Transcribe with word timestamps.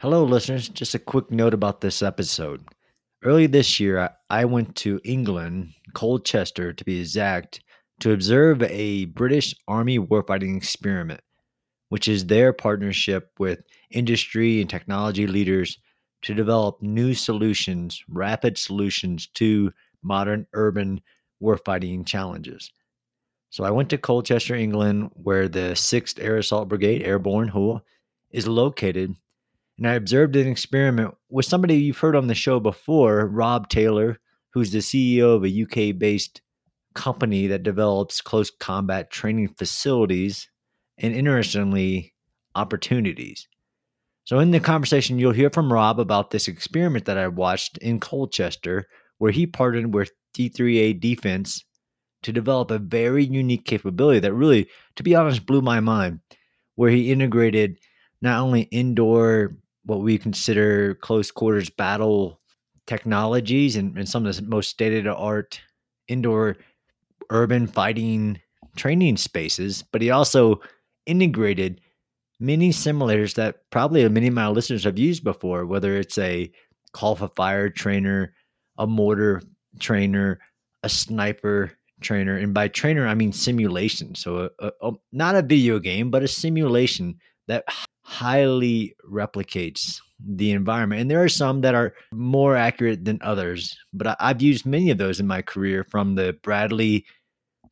Hello, 0.00 0.24
listeners. 0.24 0.70
Just 0.70 0.94
a 0.94 0.98
quick 0.98 1.30
note 1.30 1.52
about 1.52 1.82
this 1.82 2.00
episode. 2.00 2.66
Early 3.22 3.46
this 3.46 3.78
year, 3.78 4.08
I 4.30 4.46
went 4.46 4.74
to 4.76 4.98
England, 5.04 5.74
Colchester 5.92 6.72
to 6.72 6.84
be 6.86 7.00
exact, 7.00 7.60
to 7.98 8.12
observe 8.12 8.62
a 8.62 9.04
British 9.04 9.54
Army 9.68 9.98
warfighting 9.98 10.56
experiment, 10.56 11.20
which 11.90 12.08
is 12.08 12.24
their 12.24 12.54
partnership 12.54 13.28
with 13.38 13.62
industry 13.90 14.62
and 14.62 14.70
technology 14.70 15.26
leaders 15.26 15.76
to 16.22 16.32
develop 16.32 16.80
new 16.80 17.12
solutions, 17.12 18.02
rapid 18.08 18.56
solutions 18.56 19.26
to 19.34 19.70
modern 20.02 20.46
urban 20.54 21.02
warfighting 21.42 22.06
challenges. 22.06 22.72
So 23.50 23.64
I 23.64 23.70
went 23.70 23.90
to 23.90 23.98
Colchester, 23.98 24.54
England, 24.54 25.10
where 25.12 25.46
the 25.46 25.72
6th 25.74 26.18
Air 26.24 26.38
Assault 26.38 26.70
Brigade 26.70 27.02
Airborne 27.02 27.82
is 28.30 28.48
located 28.48 29.14
and 29.80 29.88
I 29.88 29.94
observed 29.94 30.36
an 30.36 30.46
experiment 30.46 31.14
with 31.30 31.46
somebody 31.46 31.76
you've 31.76 31.98
heard 31.98 32.14
on 32.14 32.26
the 32.26 32.34
show 32.34 32.60
before, 32.60 33.26
Rob 33.26 33.70
Taylor, 33.70 34.18
who's 34.50 34.72
the 34.72 34.78
CEO 34.80 35.34
of 35.34 35.44
a 35.44 35.62
UK 35.90 35.98
based 35.98 36.42
company 36.94 37.46
that 37.46 37.62
develops 37.62 38.20
close 38.20 38.50
combat 38.50 39.10
training 39.10 39.48
facilities 39.56 40.50
and, 40.98 41.14
interestingly, 41.14 42.12
opportunities. 42.54 43.48
So, 44.24 44.38
in 44.38 44.50
the 44.50 44.60
conversation, 44.60 45.18
you'll 45.18 45.32
hear 45.32 45.48
from 45.48 45.72
Rob 45.72 45.98
about 45.98 46.30
this 46.30 46.46
experiment 46.46 47.06
that 47.06 47.16
I 47.16 47.28
watched 47.28 47.78
in 47.78 48.00
Colchester, 48.00 48.86
where 49.16 49.32
he 49.32 49.46
partnered 49.46 49.94
with 49.94 50.10
D3A 50.36 51.00
Defense 51.00 51.64
to 52.22 52.32
develop 52.32 52.70
a 52.70 52.78
very 52.78 53.24
unique 53.24 53.64
capability 53.64 54.20
that 54.20 54.34
really, 54.34 54.68
to 54.96 55.02
be 55.02 55.14
honest, 55.14 55.46
blew 55.46 55.62
my 55.62 55.80
mind, 55.80 56.20
where 56.74 56.90
he 56.90 57.10
integrated 57.10 57.78
not 58.20 58.40
only 58.40 58.62
indoor 58.64 59.56
what 59.84 60.00
we 60.00 60.18
consider 60.18 60.94
close 60.94 61.30
quarters 61.30 61.70
battle 61.70 62.40
technologies 62.86 63.76
and, 63.76 63.96
and 63.96 64.08
some 64.08 64.26
of 64.26 64.36
the 64.36 64.42
most 64.42 64.68
state 64.68 64.96
of 64.96 65.04
the 65.04 65.14
art 65.14 65.60
indoor 66.08 66.56
urban 67.30 67.66
fighting 67.66 68.40
training 68.76 69.16
spaces, 69.16 69.84
but 69.92 70.02
he 70.02 70.10
also 70.10 70.60
integrated 71.06 71.80
many 72.38 72.70
simulators 72.70 73.34
that 73.34 73.68
probably 73.70 74.08
many 74.08 74.26
of 74.28 74.34
my 74.34 74.48
listeners 74.48 74.84
have 74.84 74.98
used 74.98 75.22
before, 75.22 75.66
whether 75.66 75.96
it's 75.96 76.18
a 76.18 76.50
call 76.92 77.14
for 77.14 77.28
fire 77.28 77.68
trainer, 77.68 78.34
a 78.78 78.86
mortar 78.86 79.42
trainer, 79.78 80.40
a 80.82 80.88
sniper 80.88 81.72
trainer. 82.00 82.36
And 82.36 82.54
by 82.54 82.68
trainer, 82.68 83.06
I 83.06 83.14
mean 83.14 83.32
simulation. 83.32 84.14
So, 84.14 84.50
a, 84.58 84.72
a, 84.80 84.92
not 85.12 85.36
a 85.36 85.42
video 85.42 85.78
game, 85.78 86.10
but 86.10 86.22
a 86.22 86.28
simulation 86.28 87.18
that 87.46 87.64
highly 88.10 88.92
replicates 89.08 90.00
the 90.18 90.50
environment. 90.50 91.00
And 91.00 91.08
there 91.08 91.22
are 91.22 91.28
some 91.28 91.60
that 91.60 91.76
are 91.76 91.94
more 92.10 92.56
accurate 92.56 93.04
than 93.04 93.20
others, 93.22 93.76
but 93.92 94.16
I, 94.18 94.28
have 94.28 94.42
used 94.42 94.66
many 94.66 94.90
of 94.90 94.98
those 94.98 95.20
in 95.20 95.28
my 95.28 95.42
career 95.42 95.84
from 95.84 96.16
the 96.16 96.36
Bradley 96.42 97.06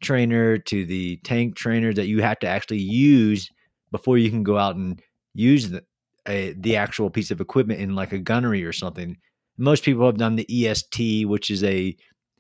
trainer 0.01 0.57
to 0.57 0.87
the 0.87 1.17
tank 1.25 1.57
trainer 1.57 1.93
that 1.93 2.07
you 2.07 2.23
have 2.23 2.39
to 2.39 2.47
actually 2.47 2.79
use 2.79 3.51
before 3.91 4.17
you 4.17 4.31
can 4.31 4.45
go 4.45 4.57
out 4.57 4.77
and 4.77 5.03
use 5.35 5.71
the, 5.71 5.83
a, 6.29 6.53
the 6.53 6.77
actual 6.77 7.11
piece 7.11 7.33
of 7.33 7.41
equipment 7.41 7.81
in 7.81 7.97
like 7.97 8.13
a 8.13 8.19
gunnery 8.19 8.65
or 8.65 8.73
something. 8.73 9.17
Most 9.57 9.83
people 9.83 10.07
have 10.07 10.19
done 10.19 10.37
the 10.37 10.69
EST, 10.69 11.27
which 11.27 11.51
is 11.51 11.65
a 11.65 11.97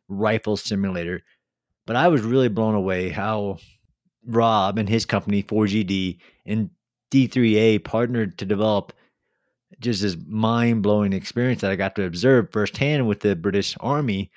rifle 0.06 0.56
simulator. 0.56 1.20
But 1.84 1.96
I 1.96 2.06
was 2.06 2.22
really 2.22 2.48
blown 2.48 2.76
away 2.76 3.08
how 3.08 3.58
Rob 4.24 4.78
and 4.78 4.88
his 4.88 5.04
company, 5.04 5.42
4GD, 5.42 6.18
and 6.46 6.70
D3A 7.10 7.84
partnered 7.84 8.38
to 8.38 8.44
develop 8.44 8.92
just 9.80 10.02
this 10.02 10.16
mind 10.26 10.82
blowing 10.82 11.12
experience 11.12 11.60
that 11.60 11.70
I 11.70 11.76
got 11.76 11.94
to 11.96 12.04
observe 12.04 12.50
firsthand 12.52 13.06
with 13.06 13.20
the 13.20 13.36
British 13.36 13.76
Army. 13.80 14.30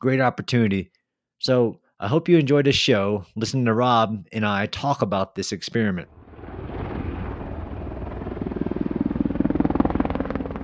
Great 0.00 0.20
opportunity. 0.20 0.90
So 1.38 1.80
I 2.00 2.08
hope 2.08 2.28
you 2.28 2.38
enjoyed 2.38 2.66
this 2.66 2.76
show, 2.76 3.24
listening 3.36 3.66
to 3.66 3.74
Rob 3.74 4.26
and 4.32 4.44
I 4.44 4.66
talk 4.66 5.02
about 5.02 5.34
this 5.34 5.52
experiment. 5.52 6.08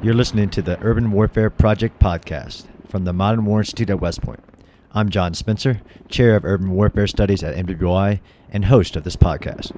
You're 0.03 0.15
listening 0.15 0.48
to 0.50 0.62
the 0.62 0.78
Urban 0.80 1.10
Warfare 1.10 1.50
Project 1.50 1.98
podcast 1.98 2.66
from 2.88 3.04
the 3.04 3.12
Modern 3.12 3.44
War 3.44 3.60
Institute 3.60 3.91
at 3.91 4.00
West 4.00 4.22
Point. 4.22 4.41
I'm 4.92 5.10
John 5.10 5.34
Spencer, 5.34 5.80
Chair 6.09 6.36
of 6.36 6.44
Urban 6.44 6.70
Warfare 6.70 7.06
Studies 7.06 7.42
at 7.42 7.56
MWI 7.56 8.20
and 8.50 8.65
host 8.65 8.97
of 8.97 9.04
this 9.04 9.16
podcast. 9.16 9.72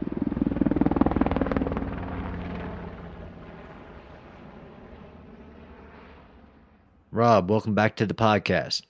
Rob, 7.12 7.50
welcome 7.50 7.74
back 7.74 7.96
to 7.96 8.06
the 8.06 8.14
podcast. 8.14 8.82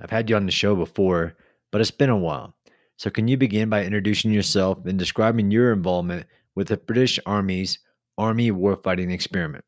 I've 0.00 0.10
had 0.10 0.28
you 0.28 0.34
on 0.34 0.46
the 0.46 0.52
show 0.52 0.74
before, 0.74 1.36
but 1.70 1.80
it's 1.80 1.92
been 1.92 2.10
a 2.10 2.16
while. 2.16 2.52
So, 2.96 3.08
can 3.08 3.28
you 3.28 3.36
begin 3.36 3.68
by 3.68 3.84
introducing 3.84 4.32
yourself 4.32 4.84
and 4.84 4.98
describing 4.98 5.52
your 5.52 5.72
involvement 5.72 6.26
with 6.56 6.66
the 6.66 6.76
British 6.76 7.20
Army's 7.24 7.78
Army 8.16 8.50
Warfighting 8.50 9.12
Experiment? 9.12 9.64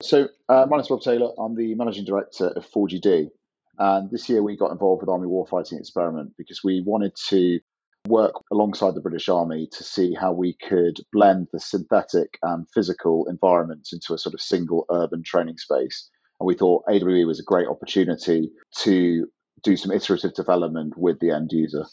So, 0.00 0.28
uh, 0.48 0.64
my 0.70 0.78
name 0.78 0.84
is 0.84 0.90
Rob 0.90 1.02
Taylor. 1.02 1.30
I'm 1.38 1.54
the 1.54 1.74
managing 1.74 2.06
director 2.06 2.46
of 2.48 2.66
4GD. 2.70 3.28
And 3.78 4.10
this 4.10 4.30
year 4.30 4.42
we 4.42 4.56
got 4.56 4.72
involved 4.72 5.02
with 5.02 5.10
Army 5.10 5.28
Warfighting 5.28 5.78
Experiment 5.78 6.32
because 6.38 6.64
we 6.64 6.82
wanted 6.86 7.14
to 7.28 7.60
work 8.08 8.32
alongside 8.50 8.94
the 8.94 9.02
British 9.02 9.28
Army 9.28 9.68
to 9.72 9.84
see 9.84 10.14
how 10.14 10.32
we 10.32 10.54
could 10.66 10.96
blend 11.12 11.48
the 11.52 11.60
synthetic 11.60 12.38
and 12.42 12.66
physical 12.72 13.26
environments 13.28 13.92
into 13.92 14.14
a 14.14 14.18
sort 14.18 14.32
of 14.32 14.40
single 14.40 14.86
urban 14.90 15.22
training 15.22 15.58
space 15.58 16.08
and 16.40 16.46
we 16.46 16.54
thought 16.54 16.84
AWE 16.88 17.26
was 17.26 17.40
a 17.40 17.44
great 17.44 17.68
opportunity 17.68 18.50
to 18.78 19.26
do 19.62 19.76
some 19.76 19.92
iterative 19.92 20.34
development 20.34 20.96
with 20.96 21.18
the 21.20 21.30
end 21.30 21.50
user. 21.52 21.84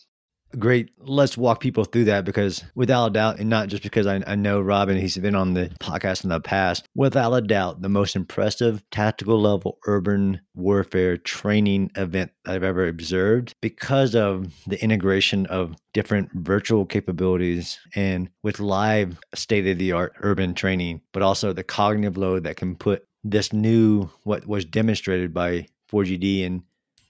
Great. 0.59 0.91
Let's 0.99 1.35
walk 1.35 1.61
people 1.61 1.83
through 1.83 2.03
that 2.05 2.25
because, 2.25 2.63
without 2.75 3.07
a 3.07 3.09
doubt, 3.09 3.39
and 3.39 3.49
not 3.49 3.69
just 3.69 3.81
because 3.81 4.05
I, 4.05 4.21
I, 4.27 4.35
know 4.35 4.61
Robin, 4.61 4.97
he's 4.97 5.17
been 5.17 5.33
on 5.33 5.55
the 5.55 5.71
podcast 5.79 6.23
in 6.23 6.29
the 6.29 6.39
past, 6.39 6.87
without 6.93 7.33
a 7.33 7.41
doubt, 7.41 7.81
the 7.81 7.89
most 7.89 8.15
impressive 8.15 8.83
tactical 8.91 9.41
level 9.41 9.79
urban 9.87 10.41
warfare 10.53 11.17
training 11.17 11.89
event 11.95 12.31
I've 12.45 12.63
ever 12.63 12.87
observed 12.87 13.55
because 13.61 14.13
of 14.13 14.53
the 14.67 14.81
integration 14.83 15.47
of 15.47 15.75
different 15.91 16.29
virtual 16.33 16.85
capabilities 16.85 17.79
and 17.95 18.29
with 18.43 18.59
live 18.59 19.19
state 19.33 19.65
of 19.67 19.79
the 19.79 19.91
art 19.91 20.13
urban 20.19 20.53
training, 20.53 21.01
but 21.13 21.23
also 21.23 21.51
the 21.51 21.63
cognitive 21.63 22.17
load 22.17 22.43
that 22.43 22.57
can 22.57 22.75
put 22.75 23.07
this 23.23 23.53
new 23.53 24.09
what 24.23 24.45
was 24.47 24.65
demonstrated 24.65 25.33
by 25.33 25.67
4GD 25.91 26.45
and 26.45 26.63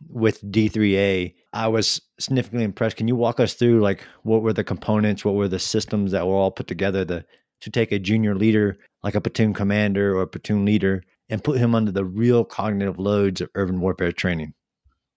with 0.09 0.41
D3A, 0.43 1.33
I 1.53 1.67
was 1.67 2.01
significantly 2.19 2.65
impressed. 2.65 2.97
Can 2.97 3.07
you 3.07 3.15
walk 3.15 3.39
us 3.39 3.53
through 3.53 3.81
like 3.81 4.03
what 4.23 4.41
were 4.41 4.53
the 4.53 4.63
components, 4.63 5.23
what 5.23 5.35
were 5.35 5.47
the 5.47 5.59
systems 5.59 6.11
that 6.11 6.27
were 6.27 6.33
all 6.33 6.51
put 6.51 6.67
together 6.67 7.05
to 7.05 7.25
to 7.61 7.69
take 7.69 7.93
a 7.93 7.99
junior 7.99 8.35
leader 8.35 8.77
like 9.03 9.15
a 9.15 9.21
platoon 9.21 9.53
commander 9.53 10.17
or 10.17 10.23
a 10.23 10.27
platoon 10.27 10.65
leader 10.65 11.01
and 11.29 11.43
put 11.43 11.57
him 11.57 11.73
under 11.73 11.91
the 11.91 12.03
real 12.03 12.43
cognitive 12.43 12.99
loads 12.99 13.39
of 13.39 13.49
urban 13.55 13.79
warfare 13.79 14.11
training? 14.11 14.53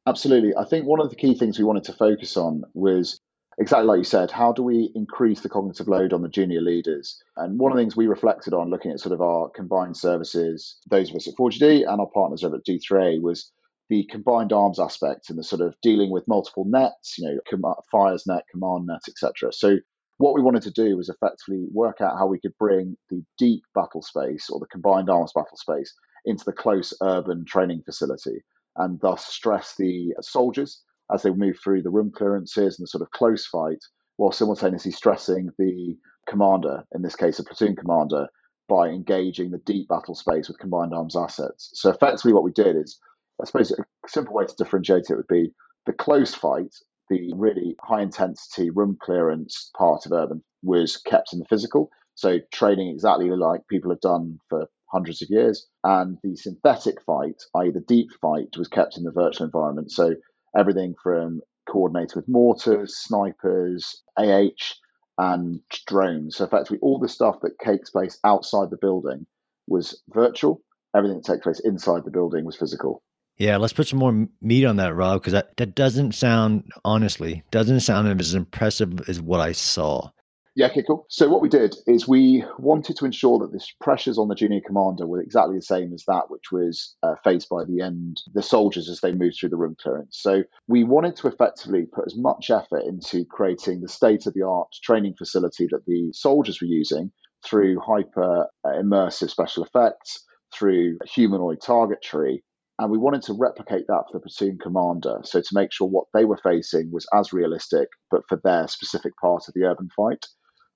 Absolutely. 0.07 0.55
I 0.57 0.65
think 0.65 0.87
one 0.87 1.01
of 1.01 1.11
the 1.11 1.17
key 1.17 1.35
things 1.35 1.59
we 1.59 1.65
wanted 1.65 1.83
to 1.85 1.93
focus 1.93 2.37
on 2.37 2.63
was 2.75 3.19
exactly 3.59 3.87
like 3.87 3.99
you 3.99 4.05
said, 4.05 4.31
how 4.31 4.53
do 4.53 4.63
we 4.63 4.91
increase 4.95 5.41
the 5.41 5.49
cognitive 5.49 5.89
load 5.89 6.13
on 6.13 6.23
the 6.23 6.29
junior 6.29 6.61
leaders? 6.61 7.23
And 7.37 7.59
one 7.59 7.73
of 7.73 7.77
the 7.77 7.83
things 7.83 7.97
we 7.97 8.07
reflected 8.07 8.55
on 8.55 8.71
looking 8.71 8.91
at 8.91 9.01
sort 9.01 9.15
of 9.15 9.21
our 9.21 9.49
combined 9.51 9.97
services, 9.97 10.79
those 10.91 11.11
of 11.11 11.17
us 11.17 11.29
at 11.29 11.35
4GD 11.35 11.89
and 11.89 12.01
our 12.01 12.11
partners 12.13 12.45
over 12.45 12.57
at 12.57 12.67
D3A, 12.67 13.21
was 13.23 13.51
the 13.89 14.05
combined 14.11 14.53
arms 14.53 14.81
aspect 14.81 15.31
and 15.31 15.39
the 15.39 15.45
sort 15.45 15.63
of 15.63 15.77
dealing 15.83 16.11
with 16.11 16.27
multiple 16.27 16.65
nets, 16.67 17.17
you 17.19 17.27
know, 17.27 17.39
com- 17.49 17.75
fires 17.91 18.27
net, 18.27 18.43
command 18.51 18.87
net, 18.87 19.03
etc. 19.09 19.53
So 19.53 19.79
what 20.19 20.35
we 20.35 20.43
wanted 20.43 20.63
to 20.63 20.71
do 20.71 20.97
was 20.97 21.09
effectively 21.09 21.67
work 21.73 22.01
out 22.01 22.19
how 22.19 22.27
we 22.27 22.41
could 22.41 22.57
bring 22.59 22.97
the 23.11 23.23
deep 23.39 23.63
battle 23.75 24.03
space 24.03 24.49
or 24.51 24.59
the 24.59 24.67
combined 24.67 25.11
arms 25.11 25.33
battle 25.35 25.57
space 25.57 25.93
into 26.25 26.45
the 26.45 26.53
close 26.53 26.93
urban 27.03 27.45
training 27.45 27.83
facility 27.85 28.43
and 28.77 29.01
thus 29.01 29.27
stress 29.27 29.75
the 29.77 30.15
soldiers 30.21 30.83
as 31.13 31.23
they 31.23 31.31
move 31.31 31.57
through 31.63 31.83
the 31.83 31.91
room 31.91 32.11
clearances 32.15 32.79
and 32.79 32.85
the 32.85 32.89
sort 32.89 33.03
of 33.03 33.11
close 33.11 33.47
fight, 33.47 33.79
while 34.17 34.33
simultaneously 34.33 34.91
stressing 34.91 35.51
the 35.59 35.97
commander, 36.29 36.85
in 36.95 37.03
this 37.03 37.17
case 37.17 37.39
a 37.39 37.45
platoon 37.45 37.77
commander, 37.77 38.27
by 38.69 38.89
engaging 38.89 39.51
the 39.51 39.59
deep 39.59 39.89
battle 39.89 40.15
space 40.15 40.49
with 40.49 40.59
combined 40.59 40.93
arms 40.93 41.15
assets. 41.15 41.71
So 41.75 41.91
effectively, 41.91 42.33
what 42.33 42.43
we 42.43 42.51
did 42.51 42.77
is, 42.77 42.99
I 43.41 43.45
suppose, 43.45 43.71
a 43.71 43.85
simple 44.09 44.35
way 44.35 44.47
to 44.47 44.57
differentiate 44.57 45.11
it 45.11 45.17
would 45.17 45.29
be 45.29 45.53
the 45.87 45.93
close 45.93 46.35
fight, 46.35 46.75
the 47.09 47.33
really 47.37 47.77
high 47.81 48.03
intensity 48.03 48.71
room 48.71 48.99
clearance 49.01 49.71
part 49.79 50.05
of 50.05 50.13
urban 50.13 50.43
was 50.63 50.97
kept 50.97 51.33
in 51.33 51.39
the 51.39 51.45
physical. 51.45 51.91
So 52.17 52.41
training 52.53 52.89
exactly 52.89 53.31
like 53.31 53.69
people 53.69 53.91
have 53.91 54.01
done 54.01 54.39
for 54.49 54.67
hundreds 54.91 55.23
of 55.23 55.29
years. 55.31 55.69
And 55.85 56.19
the 56.25 56.35
synthetic 56.35 57.01
fight, 57.03 57.41
i.e., 57.55 57.71
the 57.71 57.85
deep 57.87 58.09
fight, 58.21 58.57
was 58.57 58.67
kept 58.67 58.97
in 58.97 59.05
the 59.05 59.13
virtual 59.13 59.47
environment. 59.47 59.93
So 59.93 60.15
everything 60.57 60.95
from 61.03 61.41
coordinated 61.69 62.17
with 62.17 62.29
mortars, 62.29 62.97
snipers, 62.97 64.03
AH, 64.17 64.75
and 65.19 65.61
drones. 65.87 66.37
So 66.37 66.45
effectively, 66.45 66.79
all 66.83 66.99
the 66.99 67.09
stuff 67.09 67.37
that 67.43 67.59
takes 67.59 67.91
place 67.91 68.19
outside 68.25 68.71
the 68.71 68.77
building 68.77 69.27
was 69.67 70.03
virtual. 70.11 70.63
Everything 70.95 71.19
that 71.19 71.27
takes 71.27 71.43
place 71.43 71.61
inside 71.61 72.05
the 72.05 72.11
building 72.11 72.45
was 72.45 72.57
physical. 72.57 73.03
Yeah, 73.39 73.59
let's 73.59 73.75
put 73.75 73.89
some 73.89 73.99
more 73.99 74.27
meat 74.41 74.65
on 74.65 74.77
that, 74.77 74.95
Rob, 74.95 75.21
because 75.21 75.35
that, 75.35 75.57
that 75.59 75.75
doesn't 75.75 76.13
sound, 76.13 76.71
honestly, 76.85 77.43
doesn't 77.51 77.81
sound 77.81 78.19
as 78.19 78.35
impressive 78.35 79.07
as 79.09 79.21
what 79.21 79.41
I 79.41 79.53
saw. 79.53 80.11
Yeah, 80.57 80.69
okay, 80.69 80.83
cool. 80.85 81.05
So 81.11 81.29
what 81.29 81.43
we 81.43 81.51
did 81.51 81.77
is 81.87 82.09
we 82.09 82.43
wanted 82.59 82.97
to 82.97 83.05
ensure 83.05 83.39
that 83.41 83.53
the 83.53 83.63
pressures 83.79 84.17
on 84.17 84.29
the 84.29 84.35
junior 84.35 84.63
commander 84.67 85.07
were 85.07 85.21
exactly 85.21 85.55
the 85.55 85.61
same 85.61 85.93
as 85.93 86.05
that 86.09 86.31
which 86.31 86.51
was 86.51 86.97
uh, 87.03 87.15
faced 87.23 87.51
by 87.51 87.65
the 87.67 87.83
end 87.83 88.23
the 88.33 88.43
soldiers 88.43 88.89
as 88.89 89.01
they 89.03 89.13
moved 89.13 89.37
through 89.39 89.51
the 89.51 89.59
room 89.59 89.77
clearance. 89.79 90.17
So 90.19 90.45
we 90.67 90.83
wanted 90.83 91.15
to 91.17 91.29
effectively 91.29 91.85
put 91.85 92.07
as 92.07 92.17
much 92.17 92.49
effort 92.49 92.85
into 92.85 93.27
creating 93.27 93.83
the 93.83 93.89
state 93.89 94.25
of 94.27 94.33
the 94.33 94.47
art 94.47 94.69
training 94.83 95.15
facility 95.19 95.69
that 95.73 95.85
the 95.87 96.11
soldiers 96.15 96.59
were 96.63 96.69
using 96.69 97.13
through 97.45 97.79
hyper 97.81 98.47
uh, 98.65 98.69
immersive 98.69 99.29
special 99.29 99.63
effects, 99.63 100.25
through 100.55 100.97
humanoid 101.05 101.61
targetry, 101.61 102.43
and 102.79 102.91
we 102.91 102.97
wanted 102.97 103.21
to 103.25 103.35
replicate 103.35 103.87
that 103.89 104.05
for 104.11 104.19
the 104.19 104.21
platoon 104.21 104.59
commander. 104.59 105.19
So 105.23 105.41
to 105.43 105.49
make 105.53 105.71
sure 105.71 105.87
what 105.87 106.07
they 106.15 106.25
were 106.25 106.41
facing 106.43 106.91
was 106.91 107.07
as 107.13 107.35
realistic, 107.35 107.89
but 108.11 108.23
for 108.27 108.41
their 108.43 108.69
specific 108.69 109.13
part 109.21 109.49
of 109.49 109.55
the 109.55 109.65
urban 109.65 109.91
fight. 109.95 110.25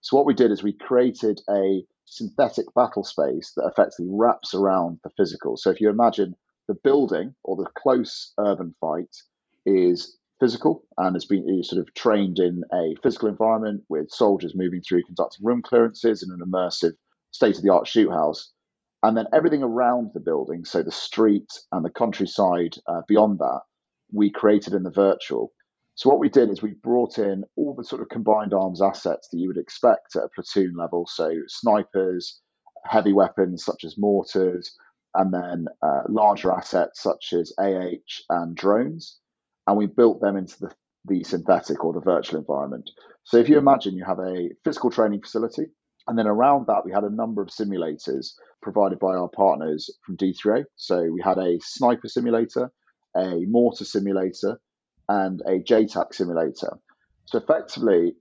So 0.01 0.17
what 0.17 0.27
we 0.27 0.35
did 0.35 0.51
is 0.51 0.63
we 0.63 0.73
created 0.73 1.41
a 1.51 1.85
synthetic 2.07 2.67
battle 2.75 3.05
space 3.05 3.53
that 3.57 3.67
effectively 3.67 4.09
wraps 4.11 4.55
around 4.55 4.99
the 5.05 5.11
physical. 5.17 5.57
So 5.57 5.71
if 5.71 5.81
you 5.81 5.91
imagine 5.91 6.35
the 6.69 6.75
building 6.75 7.35
or 7.45 7.57
the 7.57 7.71
close 7.77 8.33
urban 8.39 8.75
fight 8.81 9.15
is 9.67 10.17
physical 10.41 10.83
and 10.97 11.15
has 11.15 11.27
been 11.27 11.63
sort 11.63 11.81
of 11.81 11.93
trained 11.95 12.39
in 12.39 12.63
a 12.73 12.95
physical 13.03 13.29
environment 13.29 13.83
with 13.89 14.11
soldiers 14.11 14.55
moving 14.55 14.81
through 14.81 15.03
conducting 15.05 15.45
room 15.45 15.63
clearances 15.63 16.23
in 16.23 16.31
an 16.31 16.41
immersive 16.41 16.95
state 17.31 17.57
of 17.57 17.63
the 17.63 17.73
art 17.73 17.87
shoot 17.87 18.11
house. 18.11 18.51
And 19.03 19.17
then 19.17 19.27
everything 19.33 19.63
around 19.63 20.11
the 20.15 20.21
building, 20.21 20.65
so 20.65 20.83
the 20.83 20.91
street 20.91 21.51
and 21.73 21.85
the 21.85 21.91
countryside 21.91 22.77
uh, 22.87 23.03
beyond 23.07 23.39
that, 23.39 23.61
we 24.13 24.31
created 24.31 24.75
in 24.75 24.83
the 24.83 24.91
virtual. 24.91 25.53
So 25.95 26.09
what 26.09 26.19
we 26.19 26.29
did 26.29 26.51
is 26.51 26.63
we 26.63 26.75
brought 26.83 27.19
in 27.19 27.45
all 27.57 27.75
the 27.75 27.85
sort 27.85 28.01
of 28.01 28.09
combined 28.09 28.55
arms 28.55 28.81
assets 28.81 29.29
that 29.29 29.39
you 29.39 29.49
would 29.49 29.59
expect 29.59 30.17
at 30.17 30.25
a 30.25 30.29
platoon 30.35 30.75
level. 30.77 31.07
So 31.07 31.31
snipers, 31.47 32.41
heavy 32.85 33.13
weapons 33.13 33.65
such 33.65 33.85
as 33.85 33.99
mortars, 33.99 34.75
and 35.15 35.33
then 35.33 35.67
uh, 35.83 36.03
larger 36.09 36.53
assets 36.53 37.03
such 37.03 37.33
as 37.33 37.53
AH 37.59 38.23
and 38.31 38.57
drones. 38.57 39.19
And 39.67 39.77
we 39.77 39.87
built 39.87 40.21
them 40.21 40.37
into 40.37 40.59
the, 40.61 40.73
the 41.07 41.25
synthetic 41.25 41.85
or 41.85 41.93
the 41.93 42.01
virtual 42.01 42.39
environment. 42.39 42.91
So 43.25 43.37
if 43.37 43.49
you 43.49 43.59
imagine 43.59 43.95
you 43.95 44.05
have 44.05 44.21
a 44.21 44.51
physical 44.65 44.91
training 44.91 45.23
facility, 45.23 45.67
and 46.07 46.19
then 46.19 46.27
around 46.27 46.67
that, 46.67 46.85
we 46.85 46.93
had 46.93 47.05
a 47.05 47.15
number 47.15 47.43
of 47.43 47.49
simulators 47.49 48.33
provided 48.63 48.99
by 48.99 49.15
our 49.15 49.29
partners 49.29 49.91
from 50.05 50.17
D3A. 50.17 50.65
So 50.77 51.11
we 51.13 51.21
had 51.23 51.39
a 51.39 51.59
sniper 51.61 52.09
simulator, 52.09 52.73
a 53.17 53.45
mortar 53.47 53.85
simulator, 53.85 54.61
and 55.11 55.43
a 55.45 55.59
JTAC 55.59 56.15
simulator. 56.15 56.79
So 57.25 57.39
effectively, 57.39 58.15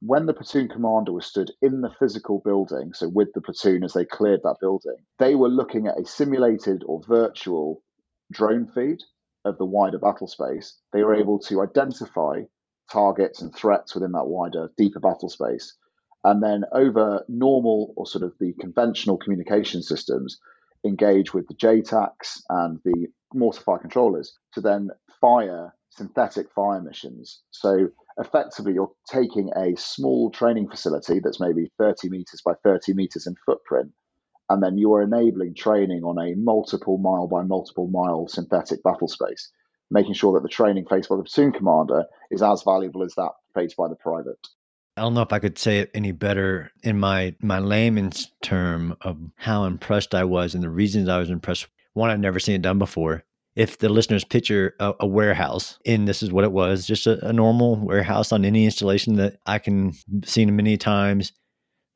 when 0.00 0.26
the 0.26 0.34
platoon 0.34 0.68
commander 0.68 1.10
was 1.10 1.24
stood 1.24 1.50
in 1.62 1.80
the 1.80 1.94
physical 1.98 2.42
building, 2.44 2.92
so 2.92 3.08
with 3.08 3.28
the 3.32 3.40
platoon 3.40 3.82
as 3.82 3.94
they 3.94 4.04
cleared 4.04 4.42
that 4.44 4.58
building, 4.60 4.96
they 5.18 5.34
were 5.34 5.48
looking 5.48 5.86
at 5.86 5.98
a 5.98 6.04
simulated 6.04 6.82
or 6.84 7.00
virtual 7.08 7.82
drone 8.30 8.66
feed 8.66 8.98
of 9.46 9.56
the 9.56 9.64
wider 9.64 9.98
battle 9.98 10.26
space. 10.26 10.78
They 10.92 11.02
were 11.02 11.14
able 11.14 11.38
to 11.40 11.62
identify 11.62 12.42
targets 12.92 13.40
and 13.40 13.54
threats 13.54 13.94
within 13.94 14.12
that 14.12 14.26
wider, 14.26 14.70
deeper 14.76 15.00
battle 15.00 15.30
space. 15.30 15.74
And 16.24 16.42
then 16.42 16.64
over 16.72 17.24
normal 17.28 17.94
or 17.96 18.06
sort 18.06 18.24
of 18.24 18.34
the 18.38 18.52
conventional 18.60 19.16
communication 19.16 19.82
systems, 19.82 20.38
engage 20.84 21.32
with 21.32 21.48
the 21.48 21.54
JTACs 21.54 22.42
and 22.50 22.80
the 22.84 23.06
mortar 23.32 23.62
fire 23.62 23.78
controllers 23.78 24.36
to 24.52 24.60
then 24.60 24.90
fire 25.22 25.74
synthetic 25.96 26.50
fire 26.54 26.80
missions. 26.80 27.42
So 27.50 27.88
effectively, 28.18 28.74
you're 28.74 28.92
taking 29.10 29.50
a 29.56 29.76
small 29.76 30.30
training 30.30 30.68
facility 30.68 31.20
that's 31.20 31.40
maybe 31.40 31.70
30 31.78 32.10
meters 32.10 32.42
by 32.44 32.54
30 32.62 32.94
meters 32.94 33.26
in 33.26 33.34
footprint, 33.46 33.92
and 34.50 34.62
then 34.62 34.78
you 34.78 34.92
are 34.94 35.02
enabling 35.02 35.54
training 35.54 36.02
on 36.04 36.18
a 36.18 36.34
multiple 36.34 36.98
mile 36.98 37.26
by 37.26 37.42
multiple 37.42 37.88
mile 37.88 38.28
synthetic 38.28 38.82
battle 38.82 39.08
space, 39.08 39.50
making 39.90 40.14
sure 40.14 40.32
that 40.34 40.42
the 40.42 40.48
training 40.48 40.86
faced 40.88 41.08
by 41.08 41.16
the 41.16 41.22
platoon 41.22 41.52
commander 41.52 42.04
is 42.30 42.42
as 42.42 42.62
valuable 42.62 43.02
as 43.02 43.14
that 43.14 43.32
faced 43.54 43.76
by 43.76 43.88
the 43.88 43.96
private. 43.96 44.38
I 44.96 45.02
don't 45.02 45.14
know 45.14 45.22
if 45.22 45.32
I 45.32 45.40
could 45.40 45.58
say 45.58 45.80
it 45.80 45.90
any 45.92 46.12
better 46.12 46.70
in 46.84 47.00
my 47.00 47.34
my 47.40 47.58
layman's 47.58 48.30
term 48.42 48.96
of 49.00 49.18
how 49.36 49.64
impressed 49.64 50.14
I 50.14 50.22
was 50.22 50.54
and 50.54 50.62
the 50.62 50.70
reasons 50.70 51.08
I 51.08 51.18
was 51.18 51.30
impressed. 51.30 51.66
One, 51.94 52.10
I'd 52.10 52.20
never 52.20 52.38
seen 52.38 52.56
it 52.56 52.62
done 52.62 52.78
before 52.78 53.24
if 53.56 53.78
the 53.78 53.88
listeners 53.88 54.24
picture 54.24 54.74
a, 54.80 54.94
a, 55.00 55.06
warehouse 55.06 55.78
and 55.86 56.08
this 56.08 56.22
is 56.22 56.32
what 56.32 56.44
it 56.44 56.50
was 56.50 56.86
just 56.86 57.06
a, 57.06 57.28
a, 57.28 57.32
normal 57.32 57.76
warehouse 57.76 58.32
on 58.32 58.44
any 58.44 58.64
installation 58.64 59.16
that 59.16 59.36
i 59.46 59.58
can 59.58 59.92
seen 60.24 60.54
many 60.56 60.76
times 60.76 61.32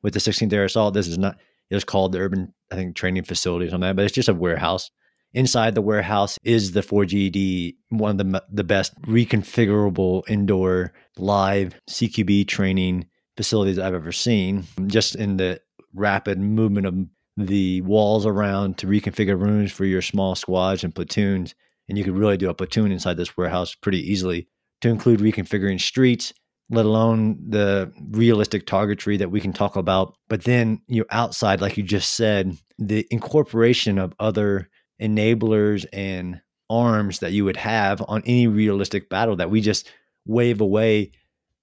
with 0.01 0.13
the 0.13 0.19
16th 0.19 0.53
air 0.53 0.65
assault. 0.65 0.93
This 0.93 1.07
is 1.07 1.17
not 1.17 1.37
it 1.69 1.75
was 1.75 1.83
called 1.83 2.11
the 2.11 2.19
urban 2.19 2.53
i 2.71 2.75
think 2.75 2.95
training 2.95 3.23
Facility 3.23 3.67
or 3.67 3.69
something, 3.69 3.95
but 3.95 4.05
it's 4.05 4.15
just 4.15 4.29
a 4.29 4.33
warehouse. 4.33 4.89
Inside 5.33 5.75
the 5.75 5.81
warehouse 5.81 6.39
is 6.43 6.71
the 6.71 6.81
4GD, 6.81 7.75
one 7.89 8.19
of 8.19 8.31
the, 8.31 8.43
the 8.51 8.63
best 8.63 8.99
reconfigurable 9.03 10.23
indoor 10.27 10.93
live 11.17 11.79
cqb 11.89 12.47
training 12.47 13.05
facilities 13.37 13.79
i've 13.79 13.93
ever 13.93 14.11
seen 14.11 14.65
just 14.87 15.15
in 15.15 15.37
the 15.37 15.61
rapid 15.93 16.39
movement 16.39 16.85
of 16.87 16.95
the 17.37 17.81
walls 17.81 18.25
around 18.25 18.77
to 18.77 18.87
reconfigure 18.87 19.39
rooms 19.39 19.71
for 19.71 19.85
your 19.85 20.01
small 20.01 20.35
squads 20.35 20.83
and 20.83 20.93
platoons. 20.93 21.55
And 21.87 21.97
you 21.97 22.03
could 22.03 22.17
really 22.17 22.37
do 22.37 22.49
a 22.49 22.53
platoon 22.53 22.91
inside 22.91 23.17
this 23.17 23.35
warehouse 23.35 23.73
pretty 23.75 23.99
easily 24.11 24.47
to 24.81 24.89
include 24.89 25.19
reconfiguring 25.19 25.81
streets, 25.81 26.33
let 26.69 26.85
alone 26.85 27.39
the 27.47 27.91
realistic 28.11 28.65
targetry 28.67 29.17
that 29.17 29.31
we 29.31 29.41
can 29.41 29.53
talk 29.53 29.75
about. 29.75 30.15
But 30.27 30.43
then 30.43 30.81
you 30.87 31.01
know, 31.01 31.05
outside, 31.09 31.61
like 31.61 31.77
you 31.77 31.83
just 31.83 32.13
said, 32.13 32.57
the 32.77 33.07
incorporation 33.09 33.97
of 33.97 34.13
other 34.19 34.69
enablers 35.01 35.85
and 35.91 36.41
arms 36.69 37.19
that 37.19 37.31
you 37.31 37.45
would 37.45 37.57
have 37.57 38.03
on 38.07 38.21
any 38.25 38.47
realistic 38.47 39.09
battle 39.09 39.35
that 39.37 39.49
we 39.49 39.61
just 39.61 39.91
wave 40.25 40.61
away 40.61 41.11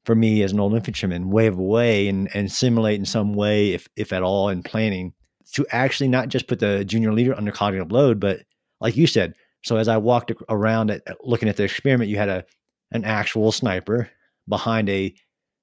for 0.04 0.14
me 0.14 0.42
as 0.42 0.52
an 0.52 0.60
old 0.60 0.74
infantryman, 0.74 1.30
wave 1.30 1.58
away 1.58 2.08
and, 2.08 2.28
and 2.34 2.50
simulate 2.50 2.98
in 2.98 3.04
some 3.04 3.34
way, 3.34 3.72
if 3.72 3.88
if 3.96 4.12
at 4.12 4.22
all, 4.22 4.48
in 4.48 4.62
planning 4.62 5.12
to 5.54 5.66
actually 5.70 6.08
not 6.08 6.28
just 6.28 6.48
put 6.48 6.58
the 6.58 6.84
junior 6.84 7.12
leader 7.12 7.35
under 7.37 7.52
cognitive 7.52 7.92
load, 7.92 8.21
but 8.21 8.40
like 8.80 8.97
you 8.97 9.06
said, 9.06 9.35
so 9.62 9.76
as 9.76 9.88
I 9.88 9.97
walked 9.97 10.32
around 10.49 10.90
at, 10.90 11.02
looking 11.25 11.49
at 11.49 11.56
the 11.56 11.64
experiment, 11.64 12.11
you 12.11 12.16
had 12.16 12.28
a 12.28 12.44
an 12.92 13.04
actual 13.04 13.50
sniper 13.50 14.09
behind 14.49 14.88
a 14.88 15.12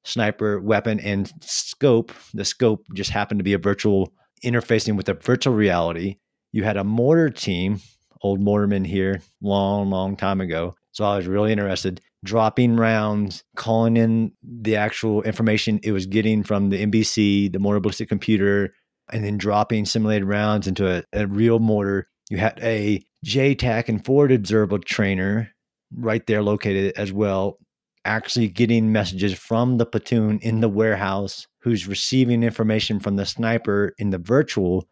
sniper 0.04 0.60
weapon 0.60 1.00
and 1.00 1.32
scope. 1.42 2.12
The 2.34 2.46
scope 2.46 2.86
just 2.94 3.12
happened 3.12 3.40
to 3.40 3.44
be 3.44 3.54
a 3.54 3.58
virtual 3.58 4.12
interfacing 4.44 4.98
with 4.98 5.08
a 5.10 5.14
virtual 5.14 5.54
reality. 5.54 6.18
You 6.52 6.64
had 6.64 6.78
a 6.78 6.84
mortar 6.84 7.30
team, 7.30 7.80
old 8.22 8.42
mortarman 8.42 8.86
here, 8.86 9.22
long, 9.42 9.90
long 9.90 10.16
time 10.16 10.42
ago. 10.42 10.76
So 10.92 11.06
I 11.06 11.18
was 11.18 11.28
really 11.28 11.52
interested. 11.52 12.02
Dropping 12.24 12.76
rounds, 12.76 13.44
calling 13.56 13.98
in 13.98 14.32
the 14.44 14.76
actual 14.76 15.24
information 15.24 15.80
it 15.84 15.92
was 15.92 16.06
getting 16.06 16.44
from 16.44 16.70
the 16.70 16.86
MBC, 16.86 17.52
the 17.52 17.60
mortar 17.60 17.80
ballistic 17.80 18.10
computer, 18.10 18.74
and 19.12 19.24
then 19.24 19.38
dropping 19.38 19.86
simulated 19.86 20.28
rounds 20.28 20.68
into 20.68 20.90
a, 20.90 21.04
a 21.14 21.28
real 21.28 21.60
mortar. 21.60 22.08
You 22.30 22.38
had 22.38 22.60
a 22.62 23.04
JTAC 23.26 23.90
and 23.90 24.04
forward 24.04 24.32
observer 24.32 24.78
trainer 24.80 25.50
right 25.96 26.26
there 26.26 26.42
located 26.42 26.94
as 26.98 27.12
well, 27.12 27.58
actually 28.06 28.48
getting 28.48 28.92
messages 28.92 29.34
from 29.34 29.78
the 29.78 29.86
platoon 29.86 30.40
in 30.40 30.62
the 30.62 30.70
warehouse 30.70 31.48
who's 31.60 31.88
receiving 31.88 32.44
information 32.44 33.00
from 33.00 33.16
the 33.16 33.26
sniper 33.26 33.94
in 33.98 34.10
the 34.10 34.18
virtual 34.18 34.88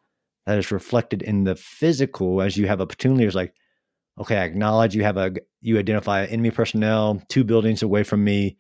that 0.45 0.57
is 0.57 0.71
reflected 0.71 1.21
in 1.21 1.43
the 1.43 1.55
physical 1.55 2.41
as 2.41 2.57
you 2.57 2.67
have 2.67 2.79
a 2.79 2.87
platoon 2.87 3.15
leader 3.15 3.31
like 3.31 3.53
okay 4.19 4.37
i 4.37 4.43
acknowledge 4.43 4.95
you 4.95 5.03
have 5.03 5.17
a 5.17 5.33
you 5.59 5.77
identify 5.77 6.25
enemy 6.25 6.51
personnel 6.51 7.21
two 7.29 7.43
buildings 7.43 7.83
away 7.83 8.03
from 8.03 8.23
me 8.23 8.57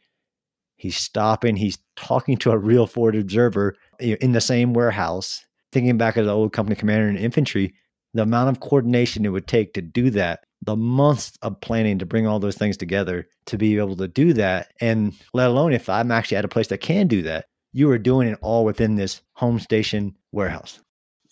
he's 0.75 0.97
stopping 0.97 1.55
he's 1.55 1.77
talking 1.95 2.37
to 2.37 2.51
a 2.51 2.57
real 2.57 2.85
forward 2.85 3.15
observer 3.15 3.75
in 4.01 4.31
the 4.31 4.41
same 4.41 4.73
warehouse, 4.73 5.45
thinking 5.71 5.97
back 5.97 6.17
as 6.17 6.25
an 6.25 6.33
old 6.33 6.53
company 6.53 6.75
commander 6.75 7.09
in 7.09 7.17
infantry, 7.17 7.73
the 8.13 8.23
amount 8.23 8.49
of 8.49 8.59
coordination 8.59 9.25
it 9.25 9.29
would 9.29 9.47
take 9.47 9.73
to 9.73 9.81
do 9.81 10.09
that, 10.11 10.43
the 10.61 10.75
months 10.75 11.37
of 11.41 11.61
planning 11.61 11.99
to 11.99 12.05
bring 12.05 12.27
all 12.27 12.39
those 12.39 12.57
things 12.57 12.77
together 12.77 13.27
to 13.45 13.57
be 13.57 13.77
able 13.77 13.95
to 13.95 14.07
do 14.07 14.33
that. 14.33 14.73
And 14.81 15.13
let 15.33 15.49
alone 15.49 15.73
if 15.73 15.89
I'm 15.89 16.11
actually 16.11 16.37
at 16.37 16.45
a 16.45 16.49
place 16.49 16.67
that 16.67 16.79
can 16.79 17.07
do 17.07 17.21
that, 17.23 17.45
you 17.73 17.89
are 17.89 17.97
doing 17.97 18.27
it 18.27 18.37
all 18.41 18.65
within 18.65 18.95
this 18.95 19.21
home 19.33 19.59
station 19.59 20.17
warehouse. 20.31 20.79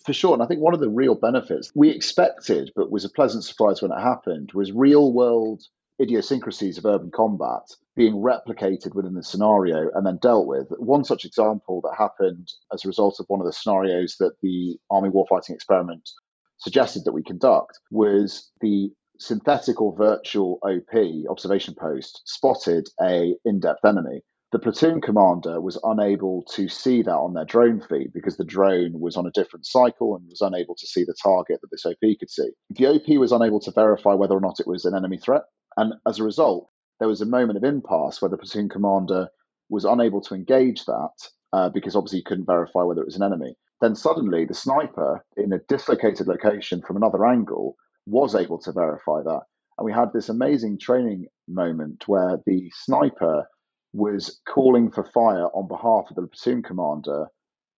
For 0.04 0.14
sure. 0.14 0.32
And 0.32 0.42
I 0.42 0.46
think 0.46 0.60
one 0.60 0.72
of 0.72 0.80
the 0.80 0.88
real 0.88 1.14
benefits 1.14 1.70
we 1.74 1.90
expected, 1.90 2.72
but 2.74 2.90
was 2.90 3.04
a 3.04 3.10
pleasant 3.10 3.44
surprise 3.44 3.82
when 3.82 3.92
it 3.92 4.00
happened, 4.00 4.52
was 4.54 4.72
real 4.72 5.12
world 5.12 5.62
idiosyncrasies 6.00 6.78
of 6.78 6.86
urban 6.86 7.10
combat 7.10 7.62
being 8.00 8.14
replicated 8.14 8.94
within 8.94 9.12
the 9.12 9.22
scenario 9.22 9.90
and 9.92 10.06
then 10.06 10.16
dealt 10.22 10.46
with. 10.46 10.66
One 10.78 11.04
such 11.04 11.26
example 11.26 11.82
that 11.82 11.98
happened 11.98 12.50
as 12.72 12.82
a 12.82 12.88
result 12.88 13.20
of 13.20 13.26
one 13.28 13.40
of 13.40 13.46
the 13.46 13.52
scenarios 13.52 14.16
that 14.18 14.32
the 14.40 14.78
Army 14.90 15.10
warfighting 15.10 15.50
experiment 15.50 16.08
suggested 16.56 17.04
that 17.04 17.12
we 17.12 17.22
conduct 17.22 17.78
was 17.90 18.50
the 18.62 18.88
synthetic 19.18 19.82
or 19.82 19.94
virtual 19.94 20.58
OP 20.62 20.96
observation 21.28 21.74
post 21.78 22.22
spotted 22.24 22.88
a 23.02 23.34
in-depth 23.44 23.84
enemy. 23.84 24.22
The 24.52 24.60
platoon 24.60 25.02
commander 25.02 25.60
was 25.60 25.78
unable 25.84 26.44
to 26.54 26.70
see 26.70 27.02
that 27.02 27.14
on 27.14 27.34
their 27.34 27.44
drone 27.44 27.82
feed 27.86 28.14
because 28.14 28.38
the 28.38 28.44
drone 28.46 28.98
was 28.98 29.18
on 29.18 29.26
a 29.26 29.32
different 29.32 29.66
cycle 29.66 30.16
and 30.16 30.26
was 30.26 30.40
unable 30.40 30.74
to 30.76 30.86
see 30.86 31.04
the 31.04 31.14
target 31.22 31.60
that 31.60 31.70
this 31.70 31.84
OP 31.84 32.00
could 32.18 32.30
see. 32.30 32.48
The 32.70 32.86
OP 32.86 33.18
was 33.18 33.30
unable 33.30 33.60
to 33.60 33.72
verify 33.72 34.14
whether 34.14 34.34
or 34.34 34.40
not 34.40 34.58
it 34.58 34.66
was 34.66 34.86
an 34.86 34.96
enemy 34.96 35.18
threat, 35.18 35.42
and 35.76 35.92
as 36.06 36.18
a 36.18 36.24
result, 36.24 36.70
there 37.00 37.08
was 37.08 37.20
a 37.20 37.26
moment 37.26 37.56
of 37.56 37.64
impasse 37.64 38.22
where 38.22 38.28
the 38.28 38.36
platoon 38.36 38.68
commander 38.68 39.28
was 39.68 39.84
unable 39.84 40.20
to 40.20 40.34
engage 40.34 40.84
that 40.84 41.28
uh, 41.52 41.68
because 41.70 41.96
obviously 41.96 42.18
he 42.18 42.24
couldn't 42.24 42.46
verify 42.46 42.82
whether 42.82 43.00
it 43.00 43.06
was 43.06 43.16
an 43.16 43.22
enemy. 43.22 43.56
Then 43.80 43.94
suddenly, 43.94 44.44
the 44.44 44.54
sniper 44.54 45.24
in 45.36 45.52
a 45.52 45.58
dislocated 45.68 46.28
location 46.28 46.82
from 46.82 46.96
another 46.96 47.24
angle 47.24 47.76
was 48.06 48.34
able 48.34 48.58
to 48.58 48.72
verify 48.72 49.22
that. 49.22 49.40
And 49.78 49.86
we 49.86 49.92
had 49.92 50.12
this 50.12 50.28
amazing 50.28 50.78
training 50.78 51.26
moment 51.48 52.06
where 52.06 52.38
the 52.44 52.70
sniper 52.74 53.46
was 53.94 54.40
calling 54.46 54.90
for 54.90 55.02
fire 55.02 55.46
on 55.46 55.66
behalf 55.66 56.10
of 56.10 56.16
the 56.16 56.26
platoon 56.26 56.62
commander, 56.62 57.26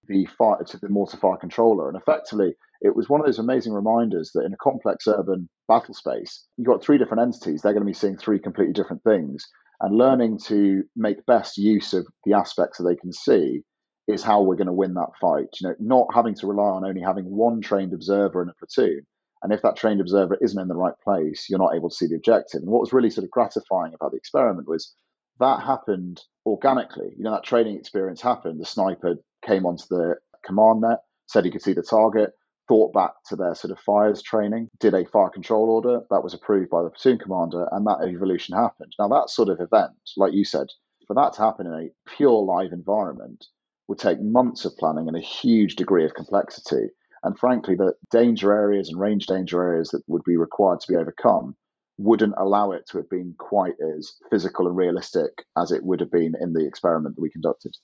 the 0.09 0.27
fire 0.39 0.63
to 0.65 0.79
the 0.79 0.89
mortar 0.89 1.17
fire 1.17 1.37
controller. 1.37 1.89
And 1.89 1.97
effectively, 1.97 2.55
it 2.81 2.97
was 2.97 3.09
one 3.09 3.21
of 3.21 3.27
those 3.27 3.39
amazing 3.39 3.73
reminders 3.73 4.33
that 4.35 4.45
in 4.45 4.53
a 4.53 4.59
complex 4.59 5.07
urban 5.07 5.49
battle 5.69 5.95
space, 5.95 6.47
you've 6.57 6.67
got 6.67 6.83
three 6.83 6.99
different 6.99 7.23
entities. 7.23 7.63
They're 7.63 7.73
going 7.73 7.85
to 7.85 7.91
be 7.91 7.93
seeing 7.93 8.17
three 8.17 8.39
completely 8.39 8.73
different 8.73 9.03
things. 9.05 9.47
And 9.81 9.97
learning 9.97 10.39
to 10.47 10.85
make 10.95 11.27
best 11.27 11.59
use 11.59 11.93
of 11.93 12.07
the 12.25 12.35
aspects 12.35 12.79
that 12.79 12.85
they 12.85 12.97
can 12.97 13.13
see 13.13 13.63
is 14.09 14.23
how 14.23 14.43
we're 14.43 14.57
going 14.57 14.67
to 14.67 14.73
win 14.73 14.95
that 14.95 15.11
fight. 15.21 15.49
You 15.61 15.69
know, 15.69 15.75
not 15.79 16.15
having 16.15 16.35
to 16.37 16.47
rely 16.47 16.71
on 16.71 16.85
only 16.85 17.01
having 17.01 17.25
one 17.25 17.61
trained 17.61 17.93
observer 17.93 18.43
in 18.43 18.49
a 18.49 18.55
platoon, 18.55 19.03
and 19.43 19.53
if 19.53 19.63
that 19.63 19.77
trained 19.77 20.01
observer 20.01 20.39
isn't 20.41 20.61
in 20.61 20.69
the 20.69 20.77
right 20.77 20.95
place, 21.03 21.47
you're 21.49 21.59
not 21.59 21.75
able 21.75 21.91
to 21.91 21.95
see 21.95 22.07
the 22.07 22.15
objective. 22.15 22.63
And 22.63 22.71
what 22.71 22.81
was 22.81 22.93
really 22.93 23.11
sort 23.11 23.25
of 23.25 23.31
gratifying 23.31 23.93
about 23.93 24.13
the 24.13 24.17
experiment 24.17 24.69
was 24.69 24.95
that 25.41 25.63
happened 25.63 26.21
organically. 26.47 27.11
You 27.17 27.25
know, 27.25 27.33
that 27.33 27.45
training 27.45 27.77
experience 27.77 28.21
happened. 28.21 28.61
The 28.61 28.67
sniper 28.67 29.17
came 29.45 29.67
onto 29.67 29.85
the 29.91 30.17
command 30.45 30.81
net, 30.83 31.01
said 31.27 31.45
he 31.45 31.51
could 31.51 31.63
see 31.63 31.73
the 31.73 31.83
target, 31.83 32.33
thought 32.69 32.93
back 32.93 33.13
to 33.27 33.37
their 33.37 33.55
sort 33.55 33.71
of 33.71 33.79
fires 33.81 34.23
training, 34.23 34.69
did 34.81 34.95
a 34.95 35.05
fire 35.07 35.29
control 35.29 35.69
order 35.69 36.01
that 36.11 36.23
was 36.23 36.35
approved 36.35 36.71
by 36.71 36.83
the 36.83 36.91
platoon 36.91 37.19
commander, 37.19 37.69
and 37.73 37.87
that 37.87 38.03
evolution 38.07 38.57
happened. 38.57 38.93
Now, 38.99 39.09
that 39.09 39.31
sort 39.31 39.49
of 39.49 39.61
event, 39.61 39.93
like 40.17 40.33
you 40.33 40.45
said, 40.45 40.69
for 41.07 41.15
that 41.15 41.35
to 41.35 41.43
happen 41.43 41.67
in 41.67 41.73
a 41.73 42.11
pure 42.17 42.43
live 42.43 42.73
environment 42.73 43.47
would 43.89 43.99
take 43.99 44.21
months 44.23 44.65
of 44.65 44.77
planning 44.77 45.09
and 45.09 45.17
a 45.17 45.21
huge 45.21 45.77
degree 45.77 46.05
of 46.05 46.15
complexity. 46.15 46.89
And 47.25 47.39
frankly, 47.39 47.75
the 47.75 47.93
danger 48.11 48.53
areas 48.53 48.89
and 48.89 48.99
range 48.99 49.27
danger 49.27 49.63
areas 49.63 49.91
that 49.91 50.03
would 50.07 50.25
be 50.25 50.37
required 50.37 50.81
to 50.81 50.93
be 50.93 50.97
overcome 50.97 51.57
wouldn't 51.99 52.35
allow 52.39 52.73
it 52.73 52.87
to 52.89 52.97
have 52.97 53.11
been 53.11 53.35
quite 53.39 53.75
as 53.97 54.15
physical 54.31 54.67
and 54.67 54.77
realistic 54.77 55.31
as 55.57 55.71
it 55.71 55.85
would 55.85 56.01
have 56.01 56.11
been 56.11 56.35
in 56.41 56.53
the 56.53 56.67
experiment 56.67 57.17
that 57.17 57.23
we 57.23 57.31
conducted. 57.31 57.77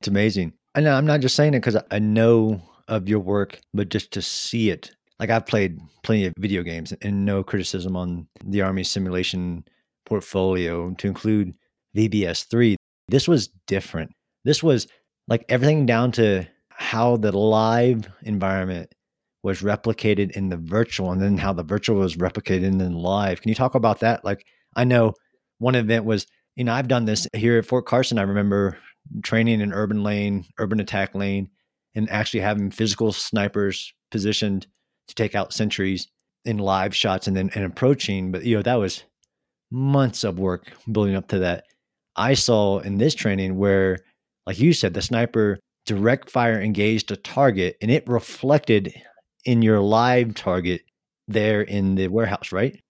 It's 0.00 0.08
amazing. 0.08 0.52
And 0.74 0.88
I'm 0.88 1.06
not 1.06 1.20
just 1.20 1.34
saying 1.34 1.54
it 1.54 1.60
because 1.60 1.76
I 1.90 1.98
know 1.98 2.62
of 2.88 3.08
your 3.08 3.20
work, 3.20 3.60
but 3.74 3.88
just 3.88 4.12
to 4.12 4.22
see 4.22 4.70
it. 4.70 4.90
Like 5.18 5.30
I've 5.30 5.46
played 5.46 5.80
plenty 6.02 6.26
of 6.26 6.34
video 6.38 6.62
games 6.62 6.92
and 7.02 7.24
no 7.24 7.42
criticism 7.42 7.96
on 7.96 8.28
the 8.44 8.62
Army 8.62 8.84
simulation 8.84 9.64
portfolio 10.06 10.90
to 10.94 11.06
include 11.06 11.54
VBS 11.96 12.48
3. 12.48 12.76
This 13.08 13.26
was 13.26 13.48
different. 13.66 14.12
This 14.44 14.62
was 14.62 14.86
like 15.26 15.44
everything 15.48 15.86
down 15.86 16.12
to 16.12 16.46
how 16.70 17.16
the 17.16 17.36
live 17.36 18.08
environment 18.22 18.94
was 19.42 19.62
replicated 19.62 20.32
in 20.32 20.48
the 20.48 20.56
virtual 20.56 21.10
and 21.10 21.20
then 21.20 21.36
how 21.36 21.52
the 21.52 21.62
virtual 21.62 21.98
was 21.98 22.16
replicated 22.16 22.64
in 22.64 22.78
the 22.78 22.88
live. 22.90 23.40
Can 23.42 23.48
you 23.48 23.54
talk 23.54 23.74
about 23.74 24.00
that? 24.00 24.24
Like 24.24 24.46
I 24.76 24.84
know 24.84 25.14
one 25.58 25.74
event 25.74 26.04
was, 26.04 26.26
you 26.56 26.64
know, 26.64 26.72
I've 26.72 26.88
done 26.88 27.04
this 27.04 27.26
here 27.34 27.58
at 27.58 27.66
Fort 27.66 27.86
Carson. 27.86 28.18
I 28.18 28.22
remember 28.22 28.78
training 29.22 29.60
in 29.60 29.72
urban 29.72 30.02
lane, 30.02 30.46
urban 30.58 30.80
attack 30.80 31.14
lane, 31.14 31.50
and 31.94 32.08
actually 32.10 32.40
having 32.40 32.70
physical 32.70 33.12
snipers 33.12 33.92
positioned 34.10 34.66
to 35.08 35.14
take 35.14 35.34
out 35.34 35.52
sentries 35.52 36.08
in 36.44 36.58
live 36.58 36.94
shots 36.94 37.26
and 37.26 37.36
then 37.36 37.50
and 37.54 37.64
approaching. 37.64 38.30
But 38.32 38.44
you 38.44 38.56
know, 38.56 38.62
that 38.62 38.76
was 38.76 39.04
months 39.70 40.24
of 40.24 40.38
work 40.38 40.72
building 40.90 41.14
up 41.14 41.28
to 41.28 41.38
that. 41.40 41.64
I 42.16 42.34
saw 42.34 42.78
in 42.80 42.98
this 42.98 43.14
training 43.14 43.58
where, 43.58 43.98
like 44.46 44.58
you 44.58 44.72
said, 44.72 44.94
the 44.94 45.02
sniper 45.02 45.58
direct 45.86 46.30
fire 46.30 46.60
engaged 46.60 47.10
a 47.10 47.16
target 47.16 47.76
and 47.80 47.90
it 47.90 48.06
reflected 48.08 48.92
in 49.44 49.62
your 49.62 49.80
live 49.80 50.34
target 50.34 50.82
there 51.28 51.62
in 51.62 51.94
the 51.94 52.08
warehouse, 52.08 52.52
right? 52.52 52.80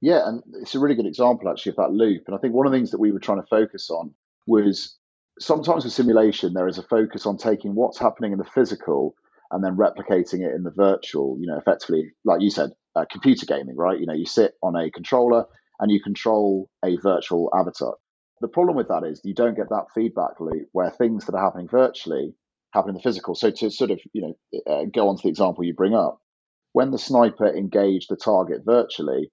Yeah, 0.00 0.28
and 0.28 0.42
it's 0.54 0.74
a 0.74 0.78
really 0.78 0.94
good 0.94 1.06
example 1.06 1.48
actually 1.48 1.70
of 1.70 1.76
that 1.76 1.92
loop. 1.92 2.24
And 2.26 2.34
I 2.34 2.38
think 2.38 2.52
one 2.54 2.66
of 2.66 2.72
the 2.72 2.78
things 2.78 2.90
that 2.90 3.00
we 3.00 3.10
were 3.10 3.18
trying 3.18 3.40
to 3.40 3.46
focus 3.48 3.90
on 3.90 4.12
was 4.46 4.96
sometimes 5.38 5.84
with 5.84 5.92
simulation, 5.92 6.54
there 6.54 6.68
is 6.68 6.78
a 6.78 6.82
focus 6.82 7.26
on 7.26 7.36
taking 7.36 7.74
what's 7.74 7.98
happening 7.98 8.32
in 8.32 8.38
the 8.38 8.44
physical 8.44 9.14
and 9.50 9.62
then 9.62 9.76
replicating 9.76 10.40
it 10.40 10.54
in 10.54 10.62
the 10.62 10.72
virtual, 10.74 11.36
you 11.40 11.46
know, 11.46 11.58
effectively, 11.58 12.12
like 12.24 12.40
you 12.40 12.50
said, 12.50 12.70
uh, 12.96 13.04
computer 13.10 13.46
gaming, 13.46 13.76
right? 13.76 14.00
You 14.00 14.06
know, 14.06 14.14
you 14.14 14.26
sit 14.26 14.54
on 14.62 14.76
a 14.76 14.90
controller 14.90 15.44
and 15.80 15.90
you 15.90 16.00
control 16.02 16.70
a 16.84 16.96
virtual 16.96 17.50
avatar. 17.54 17.94
The 18.40 18.48
problem 18.48 18.76
with 18.76 18.88
that 18.88 19.04
is 19.04 19.20
you 19.24 19.34
don't 19.34 19.56
get 19.56 19.68
that 19.70 19.86
feedback 19.94 20.40
loop 20.40 20.68
where 20.72 20.90
things 20.90 21.26
that 21.26 21.34
are 21.34 21.44
happening 21.44 21.68
virtually 21.68 22.34
happen 22.72 22.90
in 22.90 22.94
the 22.96 23.02
physical. 23.02 23.34
So 23.34 23.50
to 23.50 23.70
sort 23.70 23.90
of, 23.90 24.00
you 24.12 24.22
know, 24.22 24.62
uh, 24.66 24.84
go 24.92 25.08
on 25.08 25.16
to 25.16 25.22
the 25.22 25.28
example 25.28 25.64
you 25.64 25.74
bring 25.74 25.94
up, 25.94 26.18
when 26.72 26.90
the 26.90 26.98
sniper 26.98 27.46
engaged 27.46 28.08
the 28.10 28.16
target 28.16 28.62
virtually, 28.64 29.30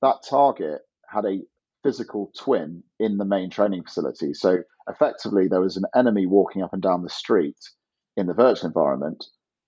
that 0.00 0.24
target 0.28 0.80
had 1.06 1.24
a 1.26 1.42
physical 1.82 2.32
twin 2.36 2.82
in 2.98 3.18
the 3.18 3.24
main 3.24 3.50
training 3.50 3.84
facility. 3.84 4.32
So 4.34 4.58
effectively, 4.88 5.48
there 5.48 5.60
was 5.60 5.76
an 5.76 5.84
enemy 5.94 6.26
walking 6.26 6.62
up 6.62 6.72
and 6.72 6.82
down 6.82 7.02
the 7.02 7.10
street 7.10 7.58
in 8.16 8.26
the 8.26 8.34
virtual 8.34 8.68
environment, 8.68 9.24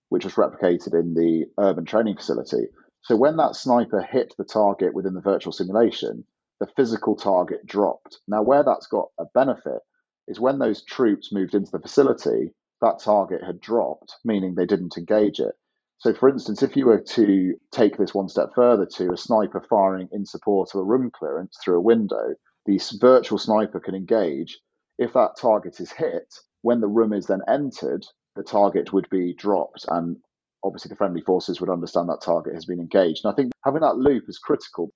which 0.09 0.25
was 0.25 0.35
replicated 0.35 0.95
in 0.99 1.15
the 1.15 1.47
urban 1.59 1.85
training 1.85 2.17
facility. 2.17 2.69
So 3.03 3.17
when 3.17 3.37
that 3.37 3.57
sniper 3.57 4.03
hit 4.03 4.35
the 4.37 4.45
target 4.45 4.95
within 4.95 5.15
the 5.15 5.21
virtual 5.21 5.53
simulation, 5.53 6.25
the 6.59 6.67
physical 6.77 7.17
target 7.17 7.65
dropped. 7.65 8.19
Now, 8.29 8.43
where 8.43 8.63
that's 8.63 8.87
got 8.87 9.09
a 9.19 9.25
benefit 9.35 9.81
is 10.29 10.39
when 10.39 10.59
those 10.59 10.85
troops 10.85 11.33
moved 11.33 11.55
into 11.55 11.71
the 11.71 11.81
facility, 11.81 12.53
that 12.81 12.99
target 12.99 13.43
had 13.43 13.61
dropped, 13.61 14.17
meaning 14.25 14.55
they 14.55 14.67
didn't 14.67 14.97
engage 14.97 15.41
it. 15.41 15.55
So, 15.99 16.15
for 16.15 16.29
instance, 16.29 16.63
if 16.63 16.77
you 16.77 16.87
were 16.87 17.01
to 17.01 17.55
take 17.73 17.99
this 17.99 18.15
one 18.15 18.29
step 18.29 18.51
further 18.55 18.87
to 18.97 19.13
a 19.13 19.19
sniper 19.19 19.61
firing 19.69 20.09
in 20.13 20.25
support 20.25 20.71
of 20.75 20.81
a 20.81 20.85
room 20.85 21.11
clearance 21.11 21.57
through 21.63 21.77
a 21.77 21.83
window, 21.83 22.35
the 22.67 22.81
virtual 23.01 23.39
sniper 23.39 23.81
can 23.81 23.95
engage. 23.95 24.59
If 25.01 25.15
that 25.15 25.39
target 25.41 25.81
is 25.81 25.91
hit, 25.91 26.35
when 26.61 26.81
the 26.81 26.87
room 26.87 27.15
is 27.15 27.27
then 27.27 27.41
entered, 27.49 28.05
the 28.37 28.43
target 28.43 28.93
would 28.93 29.09
be 29.09 29.33
dropped, 29.33 29.87
and 29.89 30.19
obviously 30.63 30.91
the 30.91 30.97
friendly 30.97 31.23
forces 31.23 31.59
would 31.59 31.71
understand 31.71 32.11
that 32.11 32.21
target 32.21 32.53
has 32.55 32.67
been 32.67 32.81
engaged. 32.81 33.25
And 33.25 33.33
I 33.33 33.35
think 33.35 33.53
having 33.65 33.81
that 33.81 33.97
loop 33.97 34.25
is 34.29 34.39
critical. 34.39 34.93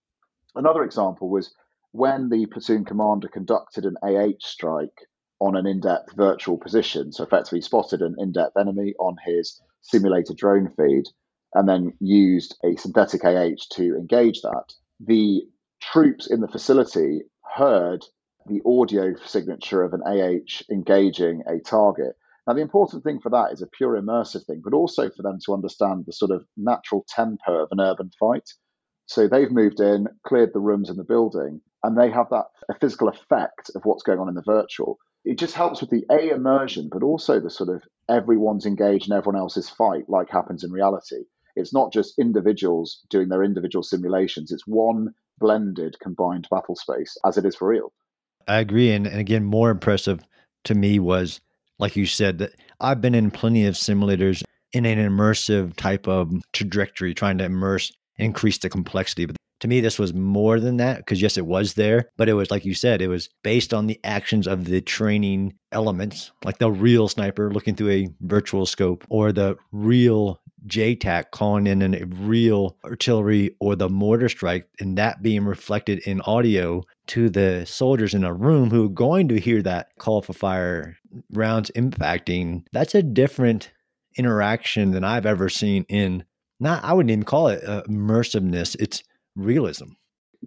Another 0.55 0.85
example 0.85 1.31
was 1.31 1.55
when 1.93 2.29
the 2.29 2.45
platoon 2.45 2.85
commander 2.85 3.29
conducted 3.29 3.87
an 3.87 3.97
AH 4.03 4.41
strike 4.41 5.07
on 5.41 5.57
an 5.57 5.67
in 5.67 5.81
depth 5.81 6.15
virtual 6.15 6.59
position. 6.59 7.11
So, 7.11 7.25
effectively, 7.25 7.63
spotted 7.63 8.03
an 8.03 8.15
in 8.19 8.33
depth 8.33 8.59
enemy 8.59 8.93
on 9.01 9.17
his 9.25 9.59
simulated 9.81 10.37
drone 10.37 10.71
feed 10.77 11.05
and 11.55 11.67
then 11.67 11.95
used 11.99 12.59
a 12.63 12.77
synthetic 12.77 13.25
AH 13.25 13.57
to 13.73 13.97
engage 13.97 14.43
that. 14.43 14.75
The 15.01 15.45
troops 15.81 16.31
in 16.31 16.41
the 16.41 16.49
facility 16.49 17.23
heard 17.55 18.05
the 18.47 18.63
audio 18.67 19.15
signature 19.25 19.83
of 19.83 19.93
an 19.93 20.03
AH 20.03 20.63
engaging 20.71 21.43
a 21.47 21.61
target. 21.61 22.17
Now, 22.47 22.55
the 22.55 22.61
important 22.61 23.05
thing 23.05 23.21
for 23.21 23.31
that 23.31 23.53
is 23.53 23.63
a 23.63 23.67
pure 23.67 24.01
immersive 24.01 24.45
thing, 24.45 24.61
but 24.63 24.75
also 24.75 25.11
for 25.11 25.23
them 25.23 25.39
to 25.47 25.55
understand 25.55 26.05
the 26.07 26.13
sort 26.13 26.31
of 26.31 26.45
natural 26.57 27.05
tempo 27.09 27.63
of 27.63 27.69
an 27.73 27.81
urban 27.81 28.11
fight. 28.21 28.49
So 29.07 29.29
they've 29.29 29.51
moved 29.51 29.81
in, 29.81 30.09
cleared 30.27 30.53
the 30.53 30.61
rooms 30.61 30.91
in 30.91 30.97
the 30.97 31.05
building, 31.05 31.61
and 31.83 31.97
they 31.97 32.11
have 32.11 32.29
that 32.31 32.47
a 32.69 32.79
physical 32.79 33.09
effect 33.09 33.71
of 33.75 33.85
what's 33.85 34.03
going 34.03 34.19
on 34.19 34.29
in 34.29 34.35
the 34.35 34.43
virtual 34.43 34.99
it 35.25 35.39
just 35.39 35.55
helps 35.55 35.81
with 35.81 35.89
the 35.89 36.05
a 36.11 36.31
immersion, 36.31 36.91
but 36.93 37.03
also 37.03 37.41
the 37.41 37.49
sort 37.49 37.71
of 37.71 37.83
everyone's 38.11 38.67
engaged 38.67 39.09
in 39.09 39.17
everyone 39.17 39.41
else's 39.41 39.71
fight, 39.71 40.09
like 40.09 40.29
happens 40.29 40.63
in 40.63 40.71
reality. 40.71 41.25
It's 41.57 41.73
not 41.73 41.93
just 41.93 42.19
individuals 42.19 43.01
doing 43.09 43.31
their 43.31 43.43
individual 43.43 43.83
simulations; 43.83 44.53
it's 44.53 44.67
one 44.67 45.15
blended, 45.39 45.99
combined 45.99 46.47
battle 46.51 46.77
space, 46.77 47.17
as 47.25 47.39
it 47.39 47.47
is 47.47 47.57
for 47.57 47.69
real. 47.69 47.91
I 48.47 48.59
agree, 48.59 48.93
and, 48.93 49.07
and 49.07 49.19
again, 49.19 49.45
more 49.45 49.71
impressive 49.71 50.21
to 50.65 50.75
me 50.75 50.99
was, 50.99 51.41
like 51.79 51.97
you 51.97 52.07
said, 52.07 52.39
that 52.39 52.53
I've 52.81 53.01
been 53.01 53.15
in 53.15 53.31
plenty 53.31 53.67
of 53.67 53.75
simulators 53.75 54.43
in 54.73 54.87
an 54.87 54.99
immersive 54.99 55.77
type 55.77 56.09
of 56.09 56.33
trajectory, 56.53 57.15
trying 57.15 57.39
to 57.39 57.45
immerse, 57.45 57.93
increase 58.17 58.59
the 58.59 58.69
complexity, 58.69 59.27
but 59.27 59.37
To 59.65 59.69
me, 59.69 59.81
this 59.81 59.99
was 59.99 60.13
more 60.13 60.61
than 60.61 60.77
that 60.77 60.99
because, 60.99 61.23
yes, 61.23 61.39
it 61.39 61.47
was 61.47 61.73
there, 61.73 62.11
but 62.19 62.29
it 62.29 62.35
was 62.35 62.51
like 62.51 62.67
you 62.67 62.75
said, 62.75 63.01
it 63.01 63.09
was 63.09 63.31
based 63.43 63.73
on 63.73 63.87
the 63.87 63.99
actions 64.05 64.47
of 64.47 64.67
the 64.67 64.83
training 64.83 65.55
elements, 65.73 66.33
like 66.45 66.59
the 66.59 66.71
real 66.71 67.09
sniper 67.09 67.51
looking 67.51 67.75
through 67.75 67.89
a 67.89 68.09
virtual 68.21 68.67
scope 68.67 69.07
or 69.09 69.33
the 69.33 69.57
real 69.73 70.39
JTAC 70.67 71.31
calling 71.31 71.67
in 71.67 71.95
a 71.95 72.05
real 72.05 72.77
artillery 72.85 73.57
or 73.59 73.75
the 73.75 73.89
mortar 73.89 74.29
strike, 74.29 74.69
and 74.81 74.99
that 74.99 75.23
being 75.23 75.47
reflected 75.47 76.01
in 76.01 76.21
audio 76.21 76.83
to 77.07 77.31
the 77.31 77.65
soldiers 77.65 78.13
in 78.13 78.23
a 78.23 78.35
room 78.35 78.69
who 78.69 78.85
are 78.85 78.91
going 78.91 79.29
to 79.29 79.41
hear 79.41 79.63
that 79.63 79.89
call 79.99 80.21
for 80.21 80.35
fire 80.35 80.99
rounds 81.33 81.71
impacting. 81.75 82.67
That's 82.73 82.95
a 82.95 83.03
different 83.03 83.73
interaction 84.19 84.91
than 84.91 85.05
I've 85.05 85.25
ever 85.25 85.49
seen 85.49 85.87
in 85.89 86.25
not, 86.61 86.85
I 86.85 86.93
wouldn't 86.93 87.11
even 87.11 87.25
call 87.25 87.49
it 87.49 87.65
uh, 87.67 87.83
immersiveness, 87.89 88.77
it's 88.79 89.03
realism. 89.37 89.89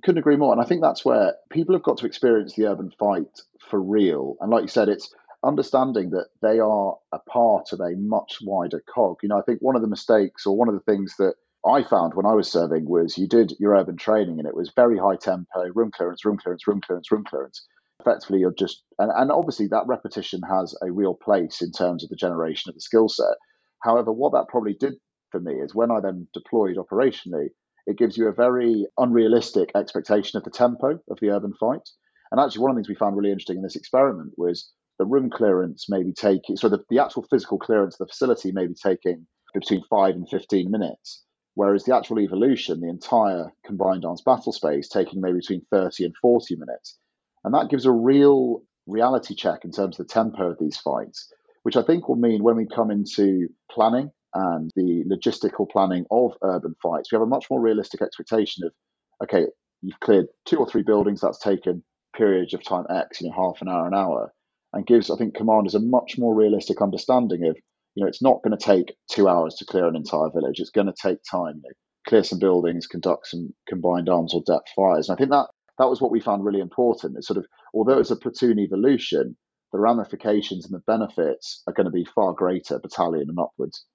Couldn't 0.04 0.20
agree 0.20 0.36
more. 0.36 0.52
And 0.52 0.62
I 0.62 0.66
think 0.66 0.82
that's 0.82 1.04
where 1.04 1.36
people 1.52 1.74
have 1.74 1.84
got 1.84 1.98
to 2.00 2.06
experience 2.06 2.56
the 2.56 2.68
urban 2.68 2.92
fight 3.00 3.42
for 3.70 3.82
real. 3.82 4.36
And 4.40 4.52
like 4.52 4.62
you 4.62 4.68
said, 4.68 4.90
it's 4.90 5.14
understanding 5.44 6.12
that 6.12 6.28
they 6.42 6.60
are 6.60 6.98
a 7.12 7.20
part 7.20 7.74
of 7.74 7.80
a 7.80 7.96
much 7.98 8.38
wider 8.42 8.84
cog. 8.94 9.18
You 9.24 9.30
know, 9.30 9.40
I 9.40 9.42
think 9.42 9.60
one 9.62 9.76
of 9.76 9.82
the 9.82 9.88
mistakes 9.88 10.46
or 10.46 10.56
one 10.56 10.68
of 10.68 10.76
the 10.76 10.92
things 10.92 11.16
that 11.18 11.34
I 11.66 11.84
found 11.84 12.14
when 12.14 12.26
I 12.26 12.34
was 12.34 12.52
serving 12.52 12.88
was 12.88 13.18
you 13.18 13.28
did 13.28 13.54
your 13.60 13.76
urban 13.76 13.98
training 13.98 14.40
and 14.40 14.48
it 14.48 14.56
was 14.56 14.72
very 14.76 14.98
high 14.98 15.16
tempo, 15.16 15.68
room 15.74 15.92
clearance, 15.92 16.24
room 16.24 16.38
clearance, 16.38 16.68
room 16.68 16.82
clearance, 16.82 17.12
room 17.12 17.24
clearance. 17.28 17.66
Effectively, 18.00 18.40
you're 18.40 18.54
just, 18.54 18.84
and, 19.00 19.12
and 19.16 19.32
obviously 19.32 19.68
that 19.68 19.88
repetition 19.88 20.42
has 20.44 20.76
a 20.82 20.92
real 20.92 21.16
place 21.16 21.62
in 21.62 21.72
terms 21.72 22.04
of 22.04 22.10
the 22.10 22.16
generation 22.16 22.70
of 22.70 22.76
the 22.76 22.82
skill 22.82 23.10
set. 23.10 23.36
However, 23.84 24.12
what 24.12 24.34
that 24.34 24.48
probably 24.48 24.76
did 24.80 24.94
for 25.32 25.40
me 25.40 25.54
is 25.54 25.76
when 25.76 25.92
I 25.92 26.00
then 26.00 26.28
deployed 26.34 26.78
operationally, 26.78 27.50
it 27.88 27.98
gives 27.98 28.18
you 28.18 28.28
a 28.28 28.34
very 28.34 28.86
unrealistic 28.98 29.72
expectation 29.74 30.38
of 30.38 30.44
the 30.44 30.52
tempo 30.52 31.00
of 31.10 31.18
the 31.22 31.30
urban 31.30 31.54
fight. 31.54 31.90
And 32.32 32.40
actually, 32.40 32.62
one 32.62 32.72
of 32.72 32.76
the 32.76 32.80
things 32.82 32.90
we 32.90 32.96
found 32.96 33.16
really 33.16 33.32
interesting 33.32 33.58
in 33.58 33.64
this 33.64 33.78
experiment 33.78 34.34
was 34.38 34.70
the 35.00 35.06
room 35.06 35.30
clearance 35.30 35.90
may 35.90 36.04
be 36.04 36.12
taking, 36.12 36.58
so 36.58 36.68
the, 36.68 36.84
the 36.90 37.00
actual 37.00 37.24
physical 37.24 37.58
clearance 37.58 37.96
of 37.96 38.00
the 38.00 38.12
facility 38.12 38.52
may 38.52 38.68
be 38.68 38.74
taking 38.74 39.26
between 39.54 39.84
five 39.90 40.16
and 40.16 40.28
15 40.30 40.70
minutes, 40.70 41.24
whereas 41.54 41.86
the 41.86 41.96
actual 41.96 42.20
evolution, 42.20 42.82
the 42.82 42.90
entire 42.90 43.54
combined 43.66 44.04
arms 44.04 44.22
battle 44.22 44.52
space, 44.52 44.90
taking 44.90 45.22
maybe 45.22 45.38
between 45.38 45.62
30 45.72 46.06
and 46.06 46.14
40 46.22 46.58
minutes. 46.58 46.98
And 47.46 47.54
that 47.54 47.70
gives 47.70 47.86
a 47.86 47.92
real 47.92 48.64
reality 48.86 49.34
check 49.34 49.64
in 49.64 49.72
terms 49.72 49.98
of 49.98 50.08
the 50.08 50.14
tempo 50.14 50.52
of 50.52 50.58
these 50.60 50.78
fights, 50.78 51.32
which 51.64 51.78
I 51.78 51.84
think 51.84 52.10
will 52.10 52.18
mean 52.18 52.44
when 52.44 52.58
we 52.58 52.68
come 52.68 52.92
into 52.92 53.48
planning 53.72 54.12
and 54.34 54.72
the 54.76 55.04
logistical 55.06 55.70
planning 55.70 56.06
of 56.12 56.34
urban 56.44 56.76
fights, 56.82 57.12
we 57.12 57.16
have 57.16 57.24
a 57.24 57.30
much 57.30 57.50
more 57.50 57.62
realistic 57.62 58.02
expectation 58.02 58.66
of, 58.66 58.74
okay, 59.24 59.48
you've 59.82 60.00
cleared 60.00 60.28
two 60.46 60.58
or 60.58 60.70
three 60.70 60.84
buildings, 60.84 61.22
that's 61.22 61.40
taken 61.40 61.84
periods 62.16 62.54
of 62.54 62.64
time 62.64 62.86
X, 62.90 63.22
you 63.22 63.30
know, 63.30 63.36
half 63.36 63.62
an 63.62 63.70
hour, 63.70 63.88
an 63.88 63.94
hour, 63.94 64.34
and 64.74 64.86
gives, 64.86 65.10
I 65.10 65.16
think, 65.16 65.36
commanders 65.36 65.76
a 65.76 65.80
much 65.80 66.18
more 66.18 66.36
realistic 66.36 66.82
understanding 66.82 67.46
of, 67.48 67.56
you 67.96 68.04
know, 68.04 68.08
it's 68.08 68.22
not 68.22 68.42
going 68.44 68.58
to 68.58 68.64
take 68.64 68.96
two 69.10 69.28
hours 69.28 69.56
to 69.56 69.66
clear 69.66 69.88
an 69.88 69.96
entire 69.96 70.30
village. 70.30 70.60
It's 70.60 70.70
going 70.70 70.88
to 70.88 70.94
take 71.02 71.20
time, 71.30 71.62
you 71.64 71.70
know, 71.70 71.74
clear 72.08 72.24
some 72.24 72.40
buildings, 72.40 72.88
conduct 72.88 73.28
some 73.28 73.54
combined 73.68 74.10
arms 74.10 74.34
or 74.34 74.42
depth 74.46 74.70
fires. 74.76 75.10
And 75.10 75.16
I 75.16 75.18
think 75.18 75.32
that 75.32 75.48
that 75.78 75.90
was 75.90 76.02
what 76.02 76.12
we 76.12 76.20
found 76.20 76.46
really 76.46 76.60
important. 76.60 77.18
It's 77.18 77.28
sort 77.28 77.38
of, 77.38 77.46
although 77.74 78.00
it's 78.00 78.12
a 78.12 78.16
platoon 78.16 78.60
evolution, 78.60 79.36
the 79.74 79.80
ramifications 79.80 80.66
and 80.66 80.74
the 80.74 80.84
benefits 80.88 81.62
are 81.68 81.74
going 81.74 81.86
to 81.86 81.92
be 81.92 82.06
far 82.16 82.34
greater 82.34 82.80
battalion 82.80 83.30
and 83.30 83.40
upwards 83.40 83.86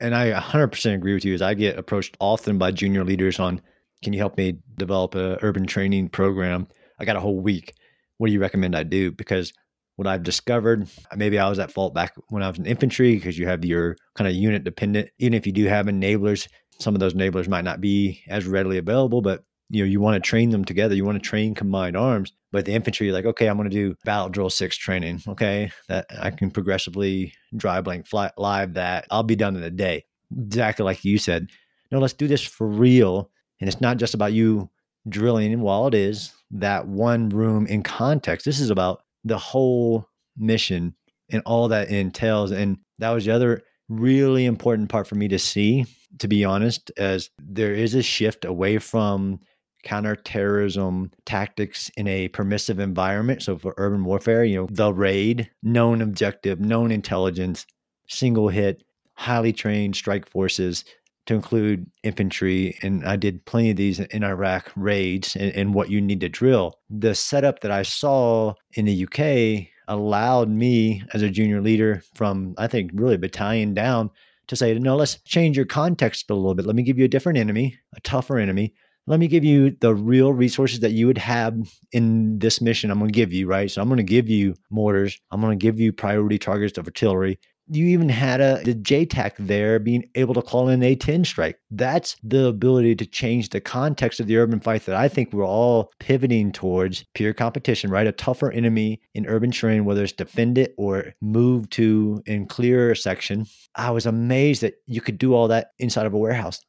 and 0.00 0.14
I 0.14 0.32
100% 0.32 0.94
agree 0.94 1.14
with 1.14 1.24
you. 1.24 1.34
As 1.34 1.42
I 1.42 1.54
get 1.54 1.78
approached 1.78 2.16
often 2.20 2.58
by 2.58 2.70
junior 2.70 3.04
leaders 3.04 3.38
on, 3.38 3.60
can 4.02 4.12
you 4.12 4.18
help 4.18 4.36
me 4.36 4.58
develop 4.76 5.14
a 5.14 5.38
urban 5.42 5.66
training 5.66 6.08
program? 6.08 6.68
I 6.98 7.04
got 7.04 7.16
a 7.16 7.20
whole 7.20 7.40
week. 7.40 7.74
What 8.18 8.28
do 8.28 8.32
you 8.32 8.40
recommend 8.40 8.76
I 8.76 8.82
do? 8.82 9.12
Because 9.12 9.52
what 9.96 10.06
I've 10.06 10.22
discovered, 10.22 10.88
maybe 11.14 11.38
I 11.38 11.48
was 11.48 11.58
at 11.58 11.72
fault 11.72 11.94
back 11.94 12.14
when 12.28 12.42
I 12.42 12.48
was 12.48 12.58
in 12.58 12.66
infantry 12.66 13.14
because 13.14 13.38
you 13.38 13.46
have 13.46 13.64
your 13.64 13.96
kind 14.14 14.28
of 14.28 14.34
unit 14.34 14.64
dependent. 14.64 15.08
Even 15.18 15.34
if 15.34 15.46
you 15.46 15.52
do 15.52 15.64
have 15.66 15.86
enablers, 15.86 16.48
some 16.78 16.94
of 16.94 17.00
those 17.00 17.14
enablers 17.14 17.48
might 17.48 17.64
not 17.64 17.80
be 17.80 18.22
as 18.28 18.46
readily 18.46 18.78
available, 18.78 19.22
but 19.22 19.44
you 19.68 19.82
know 19.82 19.88
you 19.88 20.00
want 20.00 20.22
to 20.22 20.28
train 20.28 20.50
them 20.50 20.64
together 20.64 20.94
you 20.94 21.04
want 21.04 21.20
to 21.20 21.28
train 21.28 21.54
combined 21.54 21.96
arms 21.96 22.32
but 22.52 22.64
the 22.64 22.72
infantry 22.72 23.06
you're 23.06 23.14
like 23.14 23.24
okay 23.24 23.48
i'm 23.48 23.56
going 23.56 23.68
to 23.68 23.74
do 23.74 23.94
battle 24.04 24.28
drill 24.28 24.50
six 24.50 24.76
training 24.76 25.20
okay? 25.28 25.70
That 25.88 26.06
i 26.20 26.30
can 26.30 26.50
progressively 26.50 27.32
dry 27.56 27.80
blank 27.80 28.06
fly 28.06 28.30
live 28.36 28.74
that. 28.74 29.06
I'll 29.10 29.22
be 29.22 29.36
done 29.36 29.56
in 29.56 29.62
a 29.62 29.70
day. 29.70 30.04
Exactly 30.36 30.84
like 30.84 31.04
you 31.04 31.18
said 31.18 31.48
no 31.90 31.98
let's 31.98 32.14
do 32.14 32.28
this 32.28 32.42
for 32.42 32.66
real 32.66 33.30
and 33.60 33.68
it's 33.68 33.80
not 33.80 33.96
just 33.96 34.14
about 34.14 34.32
you 34.32 34.70
drilling 35.08 35.60
while 35.60 35.86
it 35.86 35.94
is 35.94 36.32
that 36.50 36.86
one 36.86 37.28
room 37.28 37.66
in 37.66 37.82
context. 37.82 38.44
This 38.44 38.60
is 38.60 38.70
about 38.70 39.02
the 39.24 39.38
whole 39.38 40.08
mission 40.36 40.94
and 41.30 41.42
all 41.46 41.68
that 41.68 41.88
entails. 41.88 42.52
And 42.52 42.78
that 42.98 43.10
was 43.10 43.24
the 43.24 43.32
other 43.32 43.62
really 43.88 44.44
important 44.44 44.88
part 44.88 45.06
for 45.06 45.14
me 45.14 45.28
to 45.28 45.38
see 45.38 45.84
to 46.18 46.28
be 46.28 46.44
honest 46.44 46.90
as 46.96 47.30
there 47.38 47.74
is 47.74 47.94
a 47.94 48.02
shift 48.02 48.44
away 48.44 48.78
from 48.78 49.38
counterterrorism 49.82 51.10
tactics 51.24 51.90
in 51.96 52.08
a 52.08 52.28
permissive 52.28 52.78
environment. 52.78 53.42
So 53.42 53.56
for 53.58 53.74
urban 53.76 54.04
warfare, 54.04 54.44
you 54.44 54.56
know, 54.56 54.68
the 54.70 54.92
raid, 54.92 55.50
known 55.62 56.02
objective, 56.02 56.60
known 56.60 56.90
intelligence, 56.90 57.66
single 58.08 58.48
hit, 58.48 58.82
highly 59.14 59.52
trained 59.52 59.96
strike 59.96 60.28
forces 60.28 60.84
to 61.26 61.34
include 61.34 61.90
infantry. 62.02 62.78
And 62.82 63.04
I 63.04 63.16
did 63.16 63.44
plenty 63.44 63.70
of 63.70 63.76
these 63.76 64.00
in 64.00 64.24
Iraq 64.24 64.70
raids 64.76 65.36
and, 65.36 65.52
and 65.52 65.74
what 65.74 65.90
you 65.90 66.00
need 66.00 66.20
to 66.20 66.28
drill. 66.28 66.78
The 66.88 67.14
setup 67.14 67.60
that 67.60 67.70
I 67.70 67.82
saw 67.82 68.54
in 68.74 68.84
the 68.84 69.04
UK 69.04 69.68
allowed 69.88 70.48
me 70.48 71.02
as 71.14 71.22
a 71.22 71.30
junior 71.30 71.60
leader 71.60 72.02
from, 72.14 72.54
I 72.58 72.66
think, 72.66 72.90
really 72.94 73.16
battalion 73.16 73.74
down 73.74 74.10
to 74.48 74.56
say, 74.56 74.74
no, 74.78 74.96
let's 74.96 75.20
change 75.22 75.56
your 75.56 75.66
context 75.66 76.30
a 76.30 76.34
little 76.34 76.54
bit. 76.54 76.66
Let 76.66 76.76
me 76.76 76.82
give 76.82 76.98
you 76.98 77.04
a 77.04 77.08
different 77.08 77.38
enemy, 77.38 77.76
a 77.94 78.00
tougher 78.00 78.38
enemy 78.38 78.74
let 79.06 79.20
me 79.20 79.28
give 79.28 79.44
you 79.44 79.76
the 79.80 79.94
real 79.94 80.32
resources 80.32 80.80
that 80.80 80.92
you 80.92 81.06
would 81.06 81.18
have 81.18 81.56
in 81.92 82.38
this 82.38 82.60
mission. 82.60 82.90
I'm 82.90 82.98
going 82.98 83.10
to 83.10 83.14
give 83.14 83.32
you, 83.32 83.46
right? 83.46 83.70
So 83.70 83.80
I'm 83.80 83.88
going 83.88 83.98
to 83.98 84.02
give 84.02 84.28
you 84.28 84.54
mortars. 84.70 85.20
I'm 85.30 85.40
going 85.40 85.56
to 85.56 85.62
give 85.62 85.78
you 85.78 85.92
priority 85.92 86.38
targets 86.38 86.76
of 86.76 86.86
artillery. 86.86 87.38
You 87.68 87.86
even 87.86 88.08
had 88.08 88.40
uh, 88.40 88.58
a 88.60 88.64
the 88.64 88.74
JTAC 88.74 89.32
there 89.40 89.80
being 89.80 90.08
able 90.14 90.34
to 90.34 90.42
call 90.42 90.68
in 90.68 90.80
A10 90.80 91.26
strike. 91.26 91.58
That's 91.72 92.16
the 92.22 92.46
ability 92.46 92.94
to 92.96 93.06
change 93.06 93.48
the 93.48 93.60
context 93.60 94.20
of 94.20 94.28
the 94.28 94.36
urban 94.36 94.60
fight 94.60 94.86
that 94.86 94.94
I 94.94 95.08
think 95.08 95.32
we're 95.32 95.44
all 95.44 95.90
pivoting 95.98 96.52
towards 96.52 97.04
pure 97.14 97.32
competition, 97.32 97.90
right? 97.90 98.06
A 98.06 98.12
tougher 98.12 98.52
enemy 98.52 99.00
in 99.14 99.26
urban 99.26 99.50
terrain, 99.50 99.84
whether 99.84 100.04
it's 100.04 100.12
defend 100.12 100.58
it 100.58 100.74
or 100.78 101.14
move 101.20 101.68
to 101.70 102.22
in 102.24 102.46
clear 102.46 102.92
a 102.92 102.96
section. 102.96 103.46
I 103.74 103.90
was 103.90 104.06
amazed 104.06 104.62
that 104.62 104.74
you 104.86 105.00
could 105.00 105.18
do 105.18 105.34
all 105.34 105.48
that 105.48 105.70
inside 105.80 106.06
of 106.06 106.14
a 106.14 106.18
warehouse. 106.18 106.60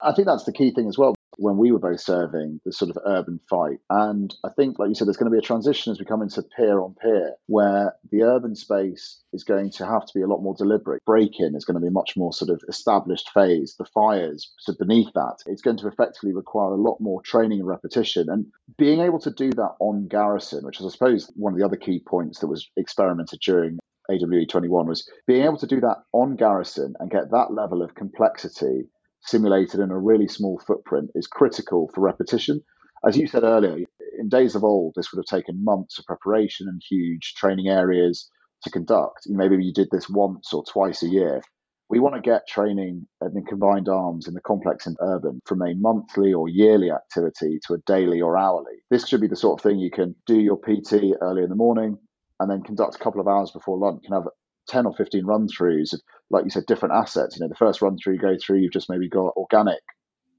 I 0.00 0.12
think 0.12 0.26
that's 0.26 0.42
the 0.42 0.52
key 0.52 0.72
thing 0.74 0.88
as 0.88 0.98
well 0.98 1.14
when 1.38 1.56
we 1.56 1.72
were 1.72 1.78
both 1.78 2.00
serving 2.00 2.60
the 2.64 2.72
sort 2.72 2.90
of 2.90 2.98
urban 3.06 3.40
fight. 3.48 3.78
And 3.90 4.34
I 4.44 4.50
think, 4.50 4.78
like 4.78 4.88
you 4.88 4.94
said, 4.94 5.06
there's 5.06 5.16
going 5.16 5.30
to 5.30 5.34
be 5.34 5.42
a 5.42 5.46
transition 5.46 5.92
as 5.92 5.98
we 5.98 6.04
come 6.04 6.22
into 6.22 6.42
peer 6.56 6.80
on 6.80 6.94
peer, 6.94 7.34
where 7.46 7.94
the 8.10 8.22
urban 8.22 8.54
space 8.54 9.22
is 9.32 9.44
going 9.44 9.70
to 9.72 9.86
have 9.86 10.04
to 10.06 10.12
be 10.14 10.22
a 10.22 10.26
lot 10.26 10.42
more 10.42 10.54
deliberate. 10.56 11.02
Break 11.04 11.40
in 11.40 11.54
is 11.54 11.64
going 11.64 11.80
to 11.80 11.86
be 11.86 11.90
much 11.90 12.16
more 12.16 12.32
sort 12.32 12.50
of 12.50 12.62
established 12.68 13.30
phase. 13.32 13.74
The 13.78 13.86
fires 13.86 14.52
so 14.58 14.74
beneath 14.78 15.12
that, 15.14 15.38
it's 15.46 15.62
going 15.62 15.78
to 15.78 15.88
effectively 15.88 16.32
require 16.32 16.72
a 16.72 16.80
lot 16.80 16.98
more 17.00 17.22
training 17.22 17.60
and 17.60 17.68
repetition. 17.68 18.28
And 18.28 18.46
being 18.78 19.00
able 19.00 19.20
to 19.20 19.30
do 19.30 19.50
that 19.50 19.74
on 19.80 20.08
garrison, 20.08 20.64
which 20.64 20.80
is, 20.80 20.86
I 20.86 20.90
suppose, 20.90 21.30
one 21.36 21.52
of 21.52 21.58
the 21.58 21.64
other 21.64 21.76
key 21.76 22.02
points 22.06 22.40
that 22.40 22.48
was 22.48 22.68
experimented 22.76 23.40
during 23.40 23.78
AWE 24.10 24.46
21 24.46 24.86
was 24.86 25.08
being 25.26 25.44
able 25.44 25.58
to 25.58 25.66
do 25.66 25.80
that 25.80 25.98
on 26.12 26.36
garrison 26.36 26.94
and 26.98 27.10
get 27.10 27.30
that 27.30 27.52
level 27.52 27.82
of 27.82 27.94
complexity 27.94 28.88
simulated 29.24 29.80
in 29.80 29.90
a 29.90 29.98
really 29.98 30.28
small 30.28 30.60
footprint 30.66 31.10
is 31.14 31.26
critical 31.26 31.90
for 31.94 32.00
repetition. 32.00 32.62
As 33.06 33.16
you 33.16 33.26
said 33.26 33.42
earlier, 33.42 33.84
in 34.18 34.28
days 34.28 34.54
of 34.54 34.64
old, 34.64 34.94
this 34.94 35.12
would 35.12 35.18
have 35.18 35.38
taken 35.38 35.64
months 35.64 35.98
of 35.98 36.06
preparation 36.06 36.68
and 36.68 36.80
huge 36.88 37.34
training 37.34 37.68
areas 37.68 38.30
to 38.62 38.70
conduct. 38.70 39.26
Maybe 39.26 39.62
you 39.64 39.72
did 39.72 39.88
this 39.90 40.08
once 40.08 40.52
or 40.52 40.64
twice 40.64 41.02
a 41.02 41.08
year. 41.08 41.42
We 41.88 41.98
want 41.98 42.14
to 42.14 42.22
get 42.22 42.48
training 42.48 43.06
in 43.20 43.44
combined 43.44 43.88
arms 43.88 44.26
in 44.26 44.34
the 44.34 44.40
complex 44.40 44.86
and 44.86 44.96
urban 45.00 45.40
from 45.44 45.62
a 45.62 45.74
monthly 45.74 46.32
or 46.32 46.48
yearly 46.48 46.90
activity 46.90 47.58
to 47.66 47.74
a 47.74 47.78
daily 47.86 48.20
or 48.20 48.38
hourly. 48.38 48.76
This 48.90 49.06
should 49.06 49.20
be 49.20 49.28
the 49.28 49.36
sort 49.36 49.60
of 49.60 49.62
thing 49.62 49.78
you 49.78 49.90
can 49.90 50.14
do 50.26 50.40
your 50.40 50.56
PT 50.56 51.14
early 51.20 51.42
in 51.42 51.50
the 51.50 51.56
morning 51.56 51.98
and 52.40 52.50
then 52.50 52.62
conduct 52.62 52.96
a 52.96 52.98
couple 52.98 53.20
of 53.20 53.28
hours 53.28 53.50
before 53.50 53.78
lunch. 53.78 54.04
Can 54.04 54.14
have 54.14 54.28
10 54.68 54.86
or 54.86 54.94
15 54.94 55.24
run 55.24 55.48
throughs 55.48 55.92
of, 55.92 56.00
like 56.30 56.44
you 56.44 56.50
said, 56.50 56.66
different 56.66 56.94
assets. 56.94 57.36
You 57.36 57.44
know, 57.44 57.48
the 57.48 57.54
first 57.54 57.82
run 57.82 57.96
through 57.96 58.14
you 58.14 58.20
go 58.20 58.36
through, 58.36 58.58
you've 58.58 58.72
just 58.72 58.90
maybe 58.90 59.08
got 59.08 59.36
organic 59.36 59.80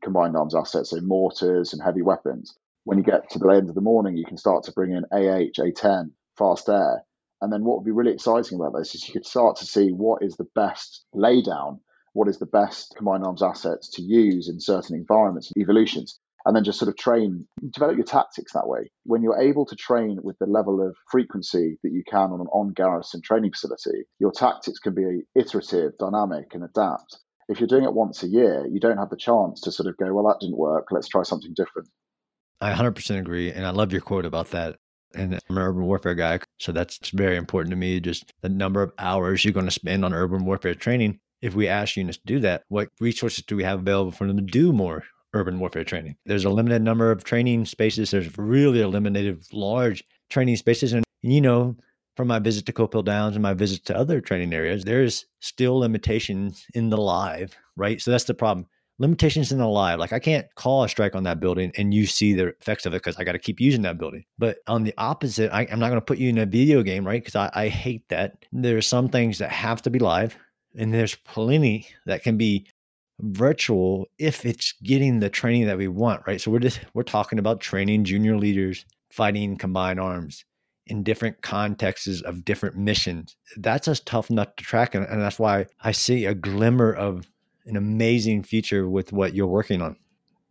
combined 0.03 0.35
arms 0.35 0.55
assets, 0.55 0.91
so 0.91 0.99
mortars 1.01 1.73
and 1.73 1.81
heavy 1.81 2.01
weapons. 2.01 2.53
When 2.83 2.97
you 2.97 3.03
get 3.03 3.29
to 3.31 3.39
the 3.39 3.47
end 3.49 3.69
of 3.69 3.75
the 3.75 3.81
morning, 3.81 4.17
you 4.17 4.25
can 4.25 4.37
start 4.37 4.63
to 4.65 4.73
bring 4.73 4.91
in 4.91 5.05
AH, 5.11 5.61
A10, 5.61 6.11
fast 6.37 6.67
air. 6.67 7.03
And 7.41 7.51
then 7.51 7.63
what 7.63 7.77
would 7.77 7.85
be 7.85 7.91
really 7.91 8.13
exciting 8.13 8.59
about 8.59 8.77
this 8.77 8.95
is 8.95 9.07
you 9.07 9.13
could 9.13 9.25
start 9.25 9.57
to 9.57 9.65
see 9.65 9.89
what 9.89 10.21
is 10.21 10.35
the 10.35 10.47
best 10.55 11.05
laydown, 11.15 11.79
what 12.13 12.27
is 12.27 12.39
the 12.39 12.45
best 12.45 12.93
combined 12.95 13.25
arms 13.25 13.43
assets 13.43 13.89
to 13.91 14.01
use 14.01 14.49
in 14.49 14.59
certain 14.59 14.95
environments 14.95 15.51
and 15.53 15.61
evolutions. 15.61 16.19
And 16.45 16.55
then 16.55 16.63
just 16.63 16.79
sort 16.79 16.89
of 16.89 16.97
train, 16.97 17.47
develop 17.69 17.95
your 17.95 18.05
tactics 18.05 18.53
that 18.53 18.67
way. 18.67 18.91
When 19.03 19.21
you're 19.21 19.39
able 19.39 19.65
to 19.65 19.75
train 19.75 20.19
with 20.23 20.37
the 20.39 20.45
level 20.45 20.85
of 20.85 20.95
frequency 21.09 21.77
that 21.83 21.91
you 21.91 22.03
can 22.09 22.31
on 22.31 22.41
an 22.41 22.47
on 22.47 22.73
garrison 22.73 23.21
training 23.21 23.51
facility, 23.51 24.03
your 24.19 24.31
tactics 24.31 24.79
can 24.79 24.93
be 24.93 25.21
iterative, 25.35 25.93
dynamic, 25.99 26.53
and 26.53 26.63
adapt. 26.63 27.17
If 27.49 27.59
you're 27.59 27.67
doing 27.67 27.83
it 27.83 27.93
once 27.93 28.23
a 28.23 28.27
year, 28.27 28.65
you 28.67 28.79
don't 28.79 28.97
have 28.97 29.09
the 29.09 29.17
chance 29.17 29.61
to 29.61 29.71
sort 29.71 29.87
of 29.87 29.97
go, 29.97 30.13
well, 30.13 30.27
that 30.27 30.39
didn't 30.39 30.57
work. 30.57 30.87
Let's 30.91 31.07
try 31.07 31.23
something 31.23 31.53
different. 31.55 31.89
I 32.61 32.73
100% 32.73 33.19
agree. 33.19 33.51
And 33.51 33.65
I 33.65 33.71
love 33.71 33.91
your 33.91 34.01
quote 34.01 34.25
about 34.25 34.51
that. 34.51 34.77
And 35.15 35.35
I'm 35.49 35.57
an 35.57 35.63
urban 35.63 35.85
warfare 35.85 36.15
guy. 36.15 36.39
So 36.59 36.71
that's 36.71 37.09
very 37.09 37.35
important 37.35 37.71
to 37.71 37.75
me. 37.75 37.99
Just 37.99 38.33
the 38.41 38.49
number 38.49 38.81
of 38.81 38.91
hours 38.97 39.43
you're 39.43 39.53
going 39.53 39.67
to 39.67 39.71
spend 39.71 40.03
on 40.03 40.13
urban 40.13 40.45
warfare 40.45 40.73
training. 40.73 41.19
If 41.41 41.53
we 41.53 41.67
ask 41.67 41.97
units 41.97 42.17
to 42.17 42.25
do 42.25 42.39
that, 42.39 42.63
what 42.69 42.89
resources 43.01 43.43
do 43.43 43.57
we 43.57 43.63
have 43.63 43.79
available 43.79 44.11
for 44.11 44.25
them 44.25 44.37
to 44.37 44.43
do 44.43 44.71
more 44.71 45.03
urban 45.33 45.59
warfare 45.59 45.83
training? 45.83 46.15
There's 46.25 46.45
a 46.45 46.49
limited 46.49 46.81
number 46.81 47.11
of 47.11 47.23
training 47.23 47.65
spaces. 47.65 48.11
There's 48.11 48.37
really 48.37 48.81
a 48.81 48.87
limited 48.87 49.45
large 49.51 50.03
training 50.29 50.57
spaces. 50.57 50.93
And, 50.93 51.03
you 51.21 51.41
know, 51.41 51.75
from 52.15 52.27
my 52.27 52.39
visit 52.39 52.65
to 52.67 52.73
Copehill 52.73 53.05
Downs 53.05 53.35
and 53.35 53.43
my 53.43 53.53
visits 53.53 53.83
to 53.85 53.97
other 53.97 54.21
training 54.21 54.53
areas, 54.53 54.83
there's 54.83 55.25
still 55.39 55.79
limitations 55.79 56.65
in 56.73 56.89
the 56.89 56.97
live, 56.97 57.55
right? 57.75 58.01
So 58.01 58.11
that's 58.11 58.25
the 58.25 58.33
problem 58.33 58.67
limitations 58.99 59.51
in 59.51 59.57
the 59.57 59.67
live. 59.67 59.99
Like 59.99 60.13
I 60.13 60.19
can't 60.19 60.47
call 60.55 60.83
a 60.83 60.89
strike 60.89 61.15
on 61.15 61.23
that 61.23 61.39
building 61.39 61.71
and 61.77 61.93
you 61.93 62.05
see 62.05 62.33
the 62.33 62.47
effects 62.49 62.85
of 62.85 62.93
it 62.93 62.97
because 62.97 63.17
I 63.17 63.23
got 63.23 63.33
to 63.33 63.39
keep 63.39 63.59
using 63.59 63.81
that 63.83 63.97
building. 63.97 64.23
But 64.37 64.57
on 64.67 64.83
the 64.83 64.93
opposite, 64.97 65.51
I, 65.51 65.63
am 65.63 65.79
not 65.79 65.89
going 65.89 65.99
to 65.99 66.05
put 66.05 66.19
you 66.19 66.29
in 66.29 66.37
a 66.37 66.45
video 66.45 66.83
game, 66.83 67.05
right? 67.05 67.21
Because 67.21 67.35
I, 67.35 67.49
I 67.53 67.67
hate 67.69 68.07
that. 68.09 68.45
There 68.51 68.77
are 68.77 68.81
some 68.81 69.09
things 69.09 69.39
that 69.39 69.51
have 69.51 69.81
to 69.83 69.89
be 69.89 69.99
live, 69.99 70.37
and 70.77 70.93
there's 70.93 71.15
plenty 71.15 71.87
that 72.05 72.23
can 72.23 72.37
be 72.37 72.67
virtual 73.23 74.07
if 74.17 74.45
it's 74.45 74.73
getting 74.83 75.19
the 75.19 75.29
training 75.29 75.65
that 75.67 75.77
we 75.77 75.87
want, 75.87 76.21
right? 76.27 76.39
So 76.39 76.51
we're 76.51 76.59
just 76.59 76.79
we're 76.93 77.03
talking 77.03 77.39
about 77.39 77.61
training 77.61 78.03
junior 78.03 78.37
leaders 78.37 78.85
fighting 79.09 79.57
combined 79.57 79.99
arms 79.99 80.45
in 80.87 81.03
different 81.03 81.41
contexts 81.41 82.21
of 82.21 82.43
different 82.43 82.75
missions. 82.75 83.35
That's 83.55 83.87
a 83.87 83.95
tough 83.95 84.29
nut 84.29 84.57
to 84.57 84.63
track, 84.63 84.95
and, 84.95 85.05
and 85.05 85.21
that's 85.21 85.39
why 85.39 85.67
I 85.81 85.91
see 85.93 86.25
a 86.25 86.33
glimmer 86.33 86.91
of 86.93 87.27
an 87.65 87.77
amazing 87.77 88.43
future 88.43 88.89
with 88.89 89.13
what 89.13 89.33
you're 89.33 89.47
working 89.47 89.81
on. 89.81 89.95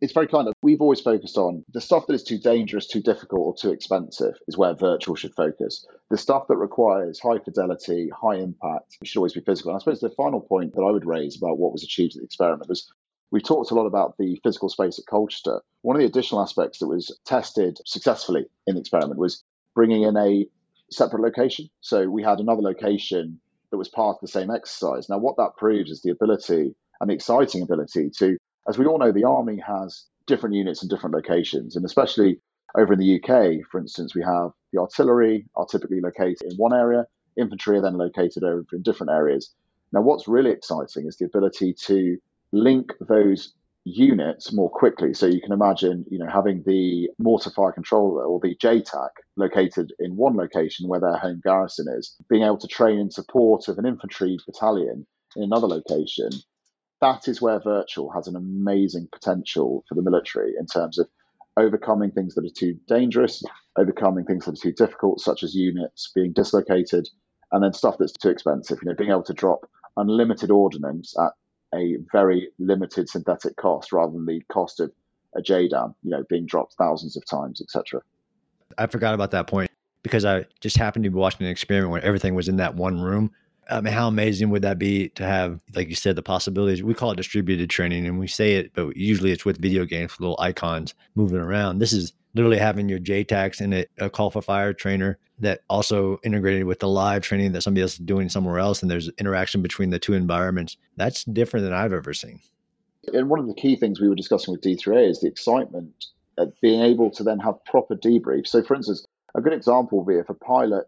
It's 0.02 0.12
very 0.12 0.26
kind 0.26 0.48
of, 0.48 0.54
we've 0.62 0.80
always 0.80 1.00
focused 1.00 1.38
on 1.38 1.64
the 1.72 1.80
stuff 1.80 2.06
that 2.08 2.14
is 2.14 2.24
too 2.24 2.36
dangerous, 2.36 2.86
too 2.86 3.00
difficult, 3.00 3.40
or 3.40 3.54
too 3.54 3.72
expensive 3.72 4.34
is 4.48 4.58
where 4.58 4.74
virtual 4.74 5.14
should 5.14 5.34
focus. 5.34 5.86
The 6.10 6.18
stuff 6.18 6.48
that 6.48 6.56
requires 6.56 7.20
high 7.20 7.38
fidelity, 7.38 8.10
high 8.10 8.36
impact, 8.36 8.98
should 9.04 9.18
always 9.18 9.32
be 9.32 9.40
physical. 9.40 9.70
And 9.70 9.76
I 9.76 9.78
suppose 9.78 10.00
the 10.00 10.10
final 10.10 10.40
point 10.40 10.74
that 10.74 10.82
I 10.82 10.90
would 10.90 11.06
raise 11.06 11.36
about 11.36 11.58
what 11.58 11.72
was 11.72 11.84
achieved 11.84 12.16
at 12.16 12.20
the 12.20 12.24
experiment 12.26 12.68
was 12.68 12.92
We've 13.32 13.42
talked 13.42 13.70
a 13.70 13.74
lot 13.74 13.86
about 13.86 14.18
the 14.18 14.38
physical 14.44 14.68
space 14.68 14.98
at 14.98 15.06
Colchester. 15.06 15.62
One 15.80 15.96
of 15.96 16.00
the 16.00 16.06
additional 16.06 16.42
aspects 16.42 16.78
that 16.78 16.86
was 16.86 17.18
tested 17.24 17.78
successfully 17.86 18.44
in 18.66 18.74
the 18.74 18.80
experiment 18.80 19.18
was 19.18 19.42
bringing 19.74 20.02
in 20.02 20.18
a 20.18 20.46
separate 20.90 21.22
location. 21.22 21.70
So 21.80 22.10
we 22.10 22.22
had 22.22 22.40
another 22.40 22.60
location 22.60 23.40
that 23.70 23.78
was 23.78 23.88
part 23.88 24.16
of 24.16 24.20
the 24.20 24.28
same 24.28 24.50
exercise. 24.50 25.08
Now, 25.08 25.16
what 25.16 25.38
that 25.38 25.56
proves 25.56 25.90
is 25.90 26.02
the 26.02 26.10
ability 26.10 26.74
and 27.00 27.08
the 27.08 27.14
exciting 27.14 27.62
ability 27.62 28.10
to, 28.18 28.36
as 28.68 28.78
we 28.78 28.86
all 28.86 28.98
know, 28.98 29.12
the 29.12 29.24
army 29.24 29.62
has 29.66 30.04
different 30.26 30.54
units 30.54 30.82
in 30.82 30.88
different 30.88 31.14
locations, 31.14 31.76
and 31.76 31.84
especially 31.84 32.40
over 32.76 32.94
in 32.94 32.98
the 32.98 33.16
UK, 33.16 33.66
for 33.70 33.78
instance, 33.78 34.14
we 34.14 34.22
have 34.22 34.50
the 34.72 34.80
artillery 34.80 35.46
are 35.56 35.66
typically 35.66 36.00
located 36.00 36.42
in 36.42 36.56
one 36.56 36.72
area, 36.72 37.06
infantry 37.36 37.78
are 37.78 37.82
then 37.82 37.98
located 37.98 38.44
over 38.44 38.66
in 38.72 38.82
different 38.82 39.12
areas. 39.12 39.52
Now, 39.92 40.00
what's 40.00 40.28
really 40.28 40.50
exciting 40.50 41.06
is 41.06 41.16
the 41.16 41.26
ability 41.26 41.74
to 41.86 42.16
link 42.52 42.92
those 43.00 43.54
units 43.84 44.52
more 44.52 44.70
quickly. 44.70 45.12
So 45.12 45.26
you 45.26 45.40
can 45.40 45.52
imagine, 45.52 46.04
you 46.08 46.18
know, 46.18 46.28
having 46.30 46.62
the 46.64 47.10
mortar 47.18 47.50
fire 47.50 47.72
controller 47.72 48.24
or 48.24 48.38
the 48.40 48.54
JTAC 48.56 49.08
located 49.36 49.92
in 49.98 50.16
one 50.16 50.36
location 50.36 50.88
where 50.88 51.00
their 51.00 51.16
home 51.16 51.40
garrison 51.42 51.86
is, 51.88 52.16
being 52.28 52.44
able 52.44 52.58
to 52.58 52.68
train 52.68 52.98
in 52.98 53.10
support 53.10 53.68
of 53.68 53.78
an 53.78 53.86
infantry 53.86 54.38
battalion 54.46 55.06
in 55.36 55.42
another 55.42 55.66
location, 55.66 56.30
that 57.02 57.26
is 57.26 57.42
where 57.42 57.60
virtual 57.60 58.10
has 58.12 58.28
an 58.28 58.36
amazing 58.36 59.08
potential 59.12 59.84
for 59.88 59.94
the 59.96 60.02
military 60.02 60.54
in 60.58 60.66
terms 60.66 60.98
of 60.98 61.08
overcoming 61.56 62.12
things 62.12 62.34
that 62.34 62.44
are 62.44 62.56
too 62.56 62.78
dangerous, 62.86 63.42
overcoming 63.76 64.24
things 64.24 64.46
that 64.46 64.52
are 64.52 64.62
too 64.62 64.72
difficult, 64.72 65.20
such 65.20 65.42
as 65.42 65.54
units 65.54 66.12
being 66.14 66.32
dislocated, 66.32 67.08
and 67.50 67.62
then 67.62 67.72
stuff 67.72 67.96
that's 67.98 68.12
too 68.12 68.30
expensive. 68.30 68.78
You 68.82 68.88
know, 68.88 68.94
being 68.94 69.10
able 69.10 69.24
to 69.24 69.34
drop 69.34 69.68
unlimited 69.96 70.50
ordnance 70.50 71.14
at 71.18 71.32
a 71.74 71.96
very 72.12 72.48
limited 72.60 73.08
synthetic 73.08 73.56
cost 73.56 73.92
rather 73.92 74.12
than 74.12 74.24
the 74.24 74.40
cost 74.50 74.78
of 74.78 74.92
a 75.34 75.42
JDAM, 75.42 75.94
you 76.04 76.10
know, 76.10 76.24
being 76.28 76.46
dropped 76.46 76.74
thousands 76.78 77.16
of 77.16 77.26
times, 77.26 77.60
etc. 77.60 78.00
I 78.78 78.86
forgot 78.86 79.14
about 79.14 79.32
that 79.32 79.48
point 79.48 79.70
because 80.04 80.24
I 80.24 80.46
just 80.60 80.76
happened 80.76 81.04
to 81.04 81.10
be 81.10 81.16
watching 81.16 81.46
an 81.46 81.50
experiment 81.50 81.90
where 81.90 82.04
everything 82.04 82.36
was 82.36 82.48
in 82.48 82.56
that 82.56 82.76
one 82.76 83.00
room 83.00 83.32
I 83.70 83.80
mean, 83.80 83.92
how 83.92 84.08
amazing 84.08 84.50
would 84.50 84.62
that 84.62 84.78
be 84.78 85.10
to 85.10 85.24
have, 85.24 85.60
like 85.74 85.88
you 85.88 85.94
said, 85.94 86.16
the 86.16 86.22
possibilities? 86.22 86.82
We 86.82 86.94
call 86.94 87.12
it 87.12 87.16
distributed 87.16 87.70
training, 87.70 88.06
and 88.06 88.18
we 88.18 88.26
say 88.26 88.56
it, 88.56 88.72
but 88.74 88.96
usually 88.96 89.32
it's 89.32 89.44
with 89.44 89.60
video 89.60 89.84
games, 89.84 90.18
little 90.18 90.36
icons 90.38 90.94
moving 91.14 91.38
around. 91.38 91.78
This 91.78 91.92
is 91.92 92.12
literally 92.34 92.58
having 92.58 92.88
your 92.88 92.98
JTACs 92.98 93.60
in 93.60 93.72
a, 93.72 93.86
a, 93.98 94.10
call 94.10 94.30
for 94.30 94.42
fire 94.42 94.72
trainer 94.72 95.18
that 95.38 95.60
also 95.68 96.18
integrated 96.24 96.64
with 96.64 96.78
the 96.78 96.88
live 96.88 97.22
training 97.22 97.52
that 97.52 97.62
somebody 97.62 97.82
else 97.82 97.94
is 97.94 97.98
doing 97.98 98.28
somewhere 98.28 98.58
else, 98.58 98.82
and 98.82 98.90
there's 98.90 99.08
interaction 99.18 99.62
between 99.62 99.90
the 99.90 99.98
two 99.98 100.14
environments. 100.14 100.76
That's 100.96 101.24
different 101.24 101.64
than 101.64 101.72
I've 101.72 101.92
ever 101.92 102.14
seen. 102.14 102.40
And 103.12 103.28
one 103.28 103.40
of 103.40 103.46
the 103.46 103.54
key 103.54 103.76
things 103.76 104.00
we 104.00 104.08
were 104.08 104.14
discussing 104.14 104.52
with 104.52 104.62
D3A 104.62 105.10
is 105.10 105.20
the 105.20 105.26
excitement 105.28 106.06
at 106.38 106.58
being 106.60 106.80
able 106.80 107.10
to 107.10 107.22
then 107.22 107.38
have 107.40 107.64
proper 107.64 107.96
debrief. 107.96 108.46
So, 108.46 108.62
for 108.62 108.74
instance, 108.74 109.06
a 109.34 109.40
good 109.40 109.52
example 109.52 109.98
would 109.98 110.12
be 110.12 110.18
if 110.18 110.28
a 110.28 110.34
pilot 110.34 110.86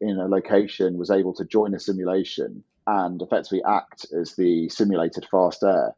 in 0.00 0.18
a 0.18 0.28
location 0.28 0.98
was 0.98 1.10
able 1.10 1.34
to 1.34 1.44
join 1.44 1.74
a 1.74 1.80
simulation 1.80 2.64
and 2.86 3.20
effectively 3.22 3.62
act 3.64 4.06
as 4.12 4.34
the 4.34 4.68
simulated 4.68 5.26
fast 5.30 5.62
air. 5.62 5.94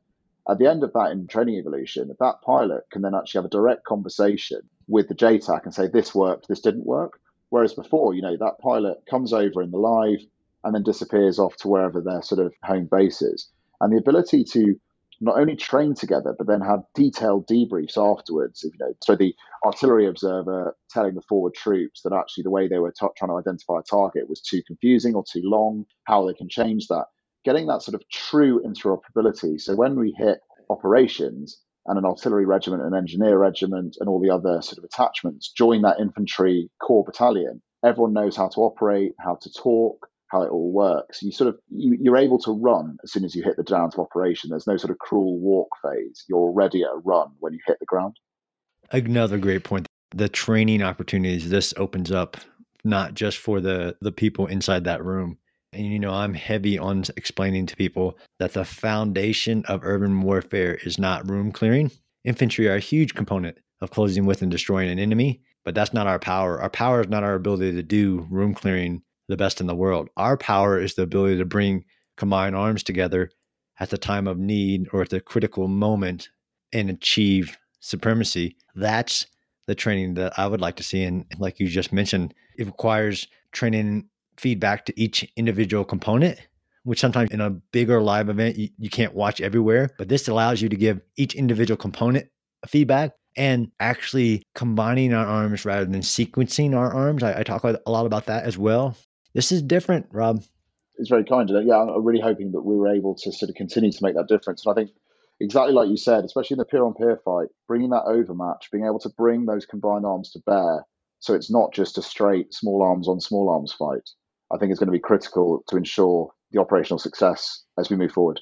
At 0.48 0.58
the 0.58 0.66
end 0.66 0.82
of 0.82 0.92
that 0.94 1.12
in 1.12 1.28
training 1.28 1.56
evolution, 1.56 2.14
that 2.18 2.42
pilot 2.42 2.84
can 2.90 3.02
then 3.02 3.14
actually 3.14 3.38
have 3.38 3.44
a 3.46 3.50
direct 3.50 3.84
conversation 3.84 4.60
with 4.88 5.08
the 5.08 5.14
JTAC 5.14 5.64
and 5.64 5.72
say, 5.72 5.86
this 5.86 6.14
worked, 6.14 6.48
this 6.48 6.60
didn't 6.60 6.84
work. 6.84 7.20
Whereas 7.50 7.74
before, 7.74 8.14
you 8.14 8.22
know, 8.22 8.36
that 8.36 8.58
pilot 8.60 9.02
comes 9.08 9.32
over 9.32 9.62
in 9.62 9.70
the 9.70 9.78
live 9.78 10.20
and 10.64 10.74
then 10.74 10.82
disappears 10.82 11.38
off 11.38 11.56
to 11.58 11.68
wherever 11.68 12.00
their 12.00 12.22
sort 12.22 12.44
of 12.44 12.54
home 12.64 12.88
base 12.90 13.22
is. 13.22 13.48
And 13.80 13.92
the 13.92 13.98
ability 13.98 14.44
to 14.44 14.80
not 15.22 15.38
only 15.38 15.56
train 15.56 15.94
together, 15.94 16.34
but 16.36 16.48
then 16.48 16.60
have 16.60 16.82
detailed 16.94 17.46
debriefs 17.48 17.96
afterwards. 17.96 18.64
You 18.64 18.72
know, 18.80 18.92
so 19.02 19.14
the 19.14 19.34
artillery 19.64 20.06
observer 20.06 20.76
telling 20.90 21.14
the 21.14 21.22
forward 21.22 21.54
troops 21.54 22.02
that 22.02 22.12
actually 22.12 22.42
the 22.42 22.50
way 22.50 22.68
they 22.68 22.80
were 22.80 22.92
t- 22.92 23.06
trying 23.16 23.30
to 23.30 23.38
identify 23.38 23.78
a 23.78 23.82
target 23.82 24.28
was 24.28 24.40
too 24.40 24.62
confusing 24.66 25.14
or 25.14 25.24
too 25.24 25.42
long, 25.44 25.86
how 26.04 26.26
they 26.26 26.34
can 26.34 26.48
change 26.48 26.88
that. 26.88 27.06
Getting 27.44 27.68
that 27.68 27.82
sort 27.82 27.94
of 27.94 28.08
true 28.10 28.60
interoperability. 28.66 29.60
So 29.60 29.76
when 29.76 29.96
we 29.96 30.12
hit 30.18 30.40
operations 30.70 31.60
and 31.86 31.98
an 31.98 32.04
artillery 32.04 32.46
regiment, 32.46 32.82
an 32.82 32.94
engineer 32.94 33.38
regiment, 33.38 33.96
and 34.00 34.08
all 34.08 34.20
the 34.20 34.30
other 34.30 34.60
sort 34.62 34.78
of 34.78 34.84
attachments 34.84 35.52
join 35.52 35.82
that 35.82 36.00
infantry 36.00 36.68
core 36.80 37.04
battalion, 37.04 37.62
everyone 37.84 38.12
knows 38.12 38.36
how 38.36 38.48
to 38.48 38.60
operate, 38.60 39.14
how 39.20 39.36
to 39.40 39.52
talk, 39.52 40.08
how 40.32 40.42
it 40.42 40.50
all 40.50 40.72
works. 40.72 41.22
You 41.22 41.30
sort 41.30 41.48
of 41.48 41.60
you, 41.68 42.12
are 42.12 42.16
able 42.16 42.38
to 42.40 42.50
run 42.50 42.96
as 43.04 43.12
soon 43.12 43.24
as 43.24 43.34
you 43.34 43.42
hit 43.42 43.56
the 43.56 43.62
ground 43.62 43.92
of 43.94 44.00
operation. 44.00 44.50
There's 44.50 44.66
no 44.66 44.78
sort 44.78 44.90
of 44.90 44.98
cruel 44.98 45.38
walk 45.38 45.68
phase. 45.82 46.24
You're 46.28 46.38
already 46.38 46.82
at 46.82 46.88
a 46.88 46.98
run 47.04 47.28
when 47.38 47.52
you 47.52 47.60
hit 47.66 47.78
the 47.78 47.86
ground. 47.86 48.16
Another 48.90 49.38
great 49.38 49.62
point. 49.62 49.86
The 50.14 50.28
training 50.28 50.82
opportunities 50.82 51.50
this 51.50 51.72
opens 51.76 52.10
up, 52.10 52.38
not 52.82 53.14
just 53.14 53.38
for 53.38 53.60
the 53.60 53.96
the 54.00 54.12
people 54.12 54.46
inside 54.46 54.84
that 54.84 55.04
room. 55.04 55.38
And 55.74 55.86
you 55.86 55.98
know, 55.98 56.12
I'm 56.12 56.34
heavy 56.34 56.78
on 56.78 57.04
explaining 57.16 57.66
to 57.66 57.76
people 57.76 58.18
that 58.38 58.54
the 58.54 58.64
foundation 58.64 59.64
of 59.66 59.84
urban 59.84 60.22
warfare 60.22 60.78
is 60.82 60.98
not 60.98 61.28
room 61.28 61.52
clearing. 61.52 61.90
Infantry 62.24 62.68
are 62.68 62.76
a 62.76 62.80
huge 62.80 63.14
component 63.14 63.58
of 63.80 63.90
closing 63.90 64.26
with 64.26 64.42
and 64.42 64.50
destroying 64.50 64.90
an 64.90 64.98
enemy, 64.98 65.42
but 65.64 65.74
that's 65.74 65.92
not 65.92 66.06
our 66.06 66.18
power. 66.18 66.60
Our 66.60 66.70
power 66.70 67.00
is 67.00 67.08
not 67.08 67.24
our 67.24 67.34
ability 67.34 67.72
to 67.72 67.82
do 67.82 68.26
room 68.30 68.54
clearing 68.54 69.02
the 69.32 69.36
best 69.36 69.60
in 69.60 69.66
the 69.66 69.74
world. 69.74 70.08
Our 70.16 70.36
power 70.36 70.78
is 70.78 70.94
the 70.94 71.02
ability 71.02 71.38
to 71.38 71.44
bring 71.44 71.84
combined 72.16 72.54
arms 72.54 72.82
together 72.82 73.30
at 73.80 73.90
the 73.90 73.98
time 73.98 74.28
of 74.28 74.38
need 74.38 74.86
or 74.92 75.02
at 75.02 75.08
the 75.08 75.20
critical 75.20 75.68
moment 75.68 76.28
and 76.72 76.90
achieve 76.90 77.56
supremacy. 77.80 78.56
That's 78.74 79.26
the 79.66 79.74
training 79.74 80.14
that 80.14 80.38
I 80.38 80.46
would 80.46 80.60
like 80.60 80.76
to 80.76 80.82
see. 80.82 81.02
And 81.02 81.24
like 81.38 81.58
you 81.58 81.66
just 81.66 81.92
mentioned, 81.92 82.34
it 82.58 82.66
requires 82.66 83.26
training 83.52 84.08
feedback 84.36 84.84
to 84.86 85.00
each 85.00 85.26
individual 85.36 85.84
component, 85.84 86.38
which 86.84 87.00
sometimes 87.00 87.30
in 87.30 87.40
a 87.40 87.50
bigger 87.50 88.02
live 88.02 88.28
event, 88.28 88.56
you, 88.56 88.68
you 88.78 88.90
can't 88.90 89.14
watch 89.14 89.40
everywhere. 89.40 89.90
But 89.96 90.08
this 90.08 90.28
allows 90.28 90.60
you 90.60 90.68
to 90.68 90.76
give 90.76 91.00
each 91.16 91.34
individual 91.34 91.76
component 91.76 92.28
feedback 92.66 93.12
and 93.36 93.70
actually 93.80 94.42
combining 94.54 95.14
our 95.14 95.26
arms 95.26 95.64
rather 95.64 95.86
than 95.86 96.02
sequencing 96.02 96.76
our 96.76 96.92
arms. 96.92 97.22
I, 97.22 97.40
I 97.40 97.42
talk 97.42 97.64
a 97.64 97.80
lot 97.86 98.04
about 98.04 98.26
that 98.26 98.44
as 98.44 98.58
well. 98.58 98.94
This 99.34 99.52
is 99.52 99.62
different, 99.62 100.06
Rob. 100.10 100.42
It's 100.96 101.08
very 101.08 101.24
kind. 101.24 101.50
of 101.50 101.64
Yeah, 101.64 101.80
I'm 101.82 102.04
really 102.04 102.20
hoping 102.20 102.52
that 102.52 102.62
we 102.62 102.76
were 102.76 102.88
able 102.88 103.14
to 103.14 103.32
sort 103.32 103.48
of 103.48 103.54
continue 103.56 103.90
to 103.90 103.98
make 104.02 104.14
that 104.14 104.28
difference. 104.28 104.64
And 104.64 104.72
I 104.72 104.74
think 104.74 104.90
exactly 105.40 105.72
like 105.72 105.88
you 105.88 105.96
said, 105.96 106.24
especially 106.24 106.54
in 106.54 106.58
the 106.58 106.64
peer 106.64 106.84
on 106.84 106.94
peer 106.94 107.20
fight, 107.24 107.48
bringing 107.66 107.90
that 107.90 108.04
overmatch, 108.04 108.70
being 108.70 108.84
able 108.84 109.00
to 109.00 109.10
bring 109.16 109.46
those 109.46 109.66
combined 109.66 110.04
arms 110.04 110.30
to 110.32 110.40
bear, 110.46 110.84
so 111.20 111.34
it's 111.34 111.50
not 111.50 111.72
just 111.72 111.98
a 111.98 112.02
straight 112.02 112.52
small 112.52 112.82
arms 112.82 113.08
on 113.08 113.20
small 113.20 113.48
arms 113.48 113.72
fight. 113.72 114.08
I 114.52 114.58
think 114.58 114.70
is 114.70 114.78
going 114.78 114.88
to 114.88 114.92
be 114.92 114.98
critical 114.98 115.64
to 115.68 115.76
ensure 115.76 116.30
the 116.50 116.60
operational 116.60 116.98
success 116.98 117.64
as 117.78 117.88
we 117.88 117.96
move 117.96 118.12
forward. 118.12 118.38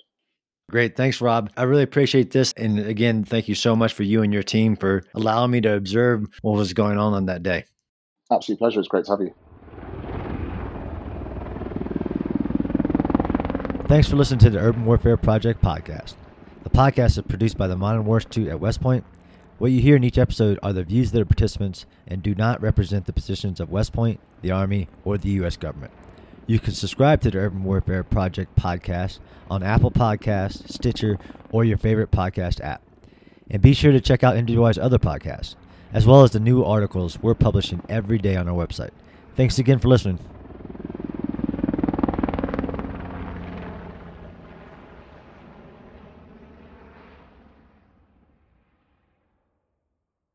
Great. 0.70 0.96
Thanks, 0.96 1.20
Rob. 1.20 1.50
I 1.56 1.64
really 1.64 1.82
appreciate 1.82 2.30
this. 2.30 2.52
And 2.56 2.78
again, 2.78 3.24
thank 3.24 3.48
you 3.48 3.54
so 3.54 3.74
much 3.74 3.92
for 3.92 4.02
you 4.02 4.22
and 4.22 4.32
your 4.32 4.42
team 4.42 4.76
for 4.76 5.02
allowing 5.14 5.50
me 5.50 5.60
to 5.62 5.74
observe 5.74 6.26
what 6.42 6.56
was 6.56 6.72
going 6.72 6.96
on 6.96 7.12
on 7.12 7.26
that 7.26 7.42
day. 7.42 7.64
Absolute 8.30 8.58
pleasure. 8.58 8.78
It's 8.78 8.88
great 8.88 9.04
to 9.06 9.10
have 9.12 9.20
you. 9.20 9.34
Thanks 13.90 14.06
for 14.06 14.14
listening 14.14 14.38
to 14.38 14.50
the 14.50 14.60
Urban 14.60 14.84
Warfare 14.84 15.16
Project 15.16 15.60
podcast. 15.60 16.14
The 16.62 16.70
podcast 16.70 17.18
is 17.18 17.24
produced 17.28 17.58
by 17.58 17.66
the 17.66 17.74
Modern 17.74 18.04
War 18.04 18.18
Institute 18.18 18.46
at 18.46 18.60
West 18.60 18.80
Point. 18.80 19.04
What 19.58 19.72
you 19.72 19.80
hear 19.80 19.96
in 19.96 20.04
each 20.04 20.16
episode 20.16 20.60
are 20.62 20.72
the 20.72 20.84
views 20.84 21.08
of 21.08 21.14
the 21.14 21.26
participants 21.26 21.86
and 22.06 22.22
do 22.22 22.32
not 22.36 22.62
represent 22.62 23.06
the 23.06 23.12
positions 23.12 23.58
of 23.58 23.68
West 23.68 23.92
Point, 23.92 24.20
the 24.42 24.52
Army, 24.52 24.86
or 25.04 25.18
the 25.18 25.30
U.S. 25.30 25.56
government. 25.56 25.92
You 26.46 26.60
can 26.60 26.72
subscribe 26.72 27.20
to 27.22 27.32
the 27.32 27.38
Urban 27.38 27.64
Warfare 27.64 28.04
Project 28.04 28.54
podcast 28.54 29.18
on 29.50 29.64
Apple 29.64 29.90
Podcasts, 29.90 30.70
Stitcher, 30.70 31.18
or 31.50 31.64
your 31.64 31.76
favorite 31.76 32.12
podcast 32.12 32.60
app. 32.60 32.82
And 33.50 33.60
be 33.60 33.74
sure 33.74 33.90
to 33.90 34.00
check 34.00 34.22
out 34.22 34.36
MWI's 34.36 34.78
other 34.78 35.00
podcasts, 35.00 35.56
as 35.92 36.06
well 36.06 36.22
as 36.22 36.30
the 36.30 36.38
new 36.38 36.62
articles 36.62 37.18
we're 37.18 37.34
publishing 37.34 37.82
every 37.88 38.18
day 38.18 38.36
on 38.36 38.48
our 38.48 38.54
website. 38.54 38.90
Thanks 39.34 39.58
again 39.58 39.80
for 39.80 39.88
listening. 39.88 40.20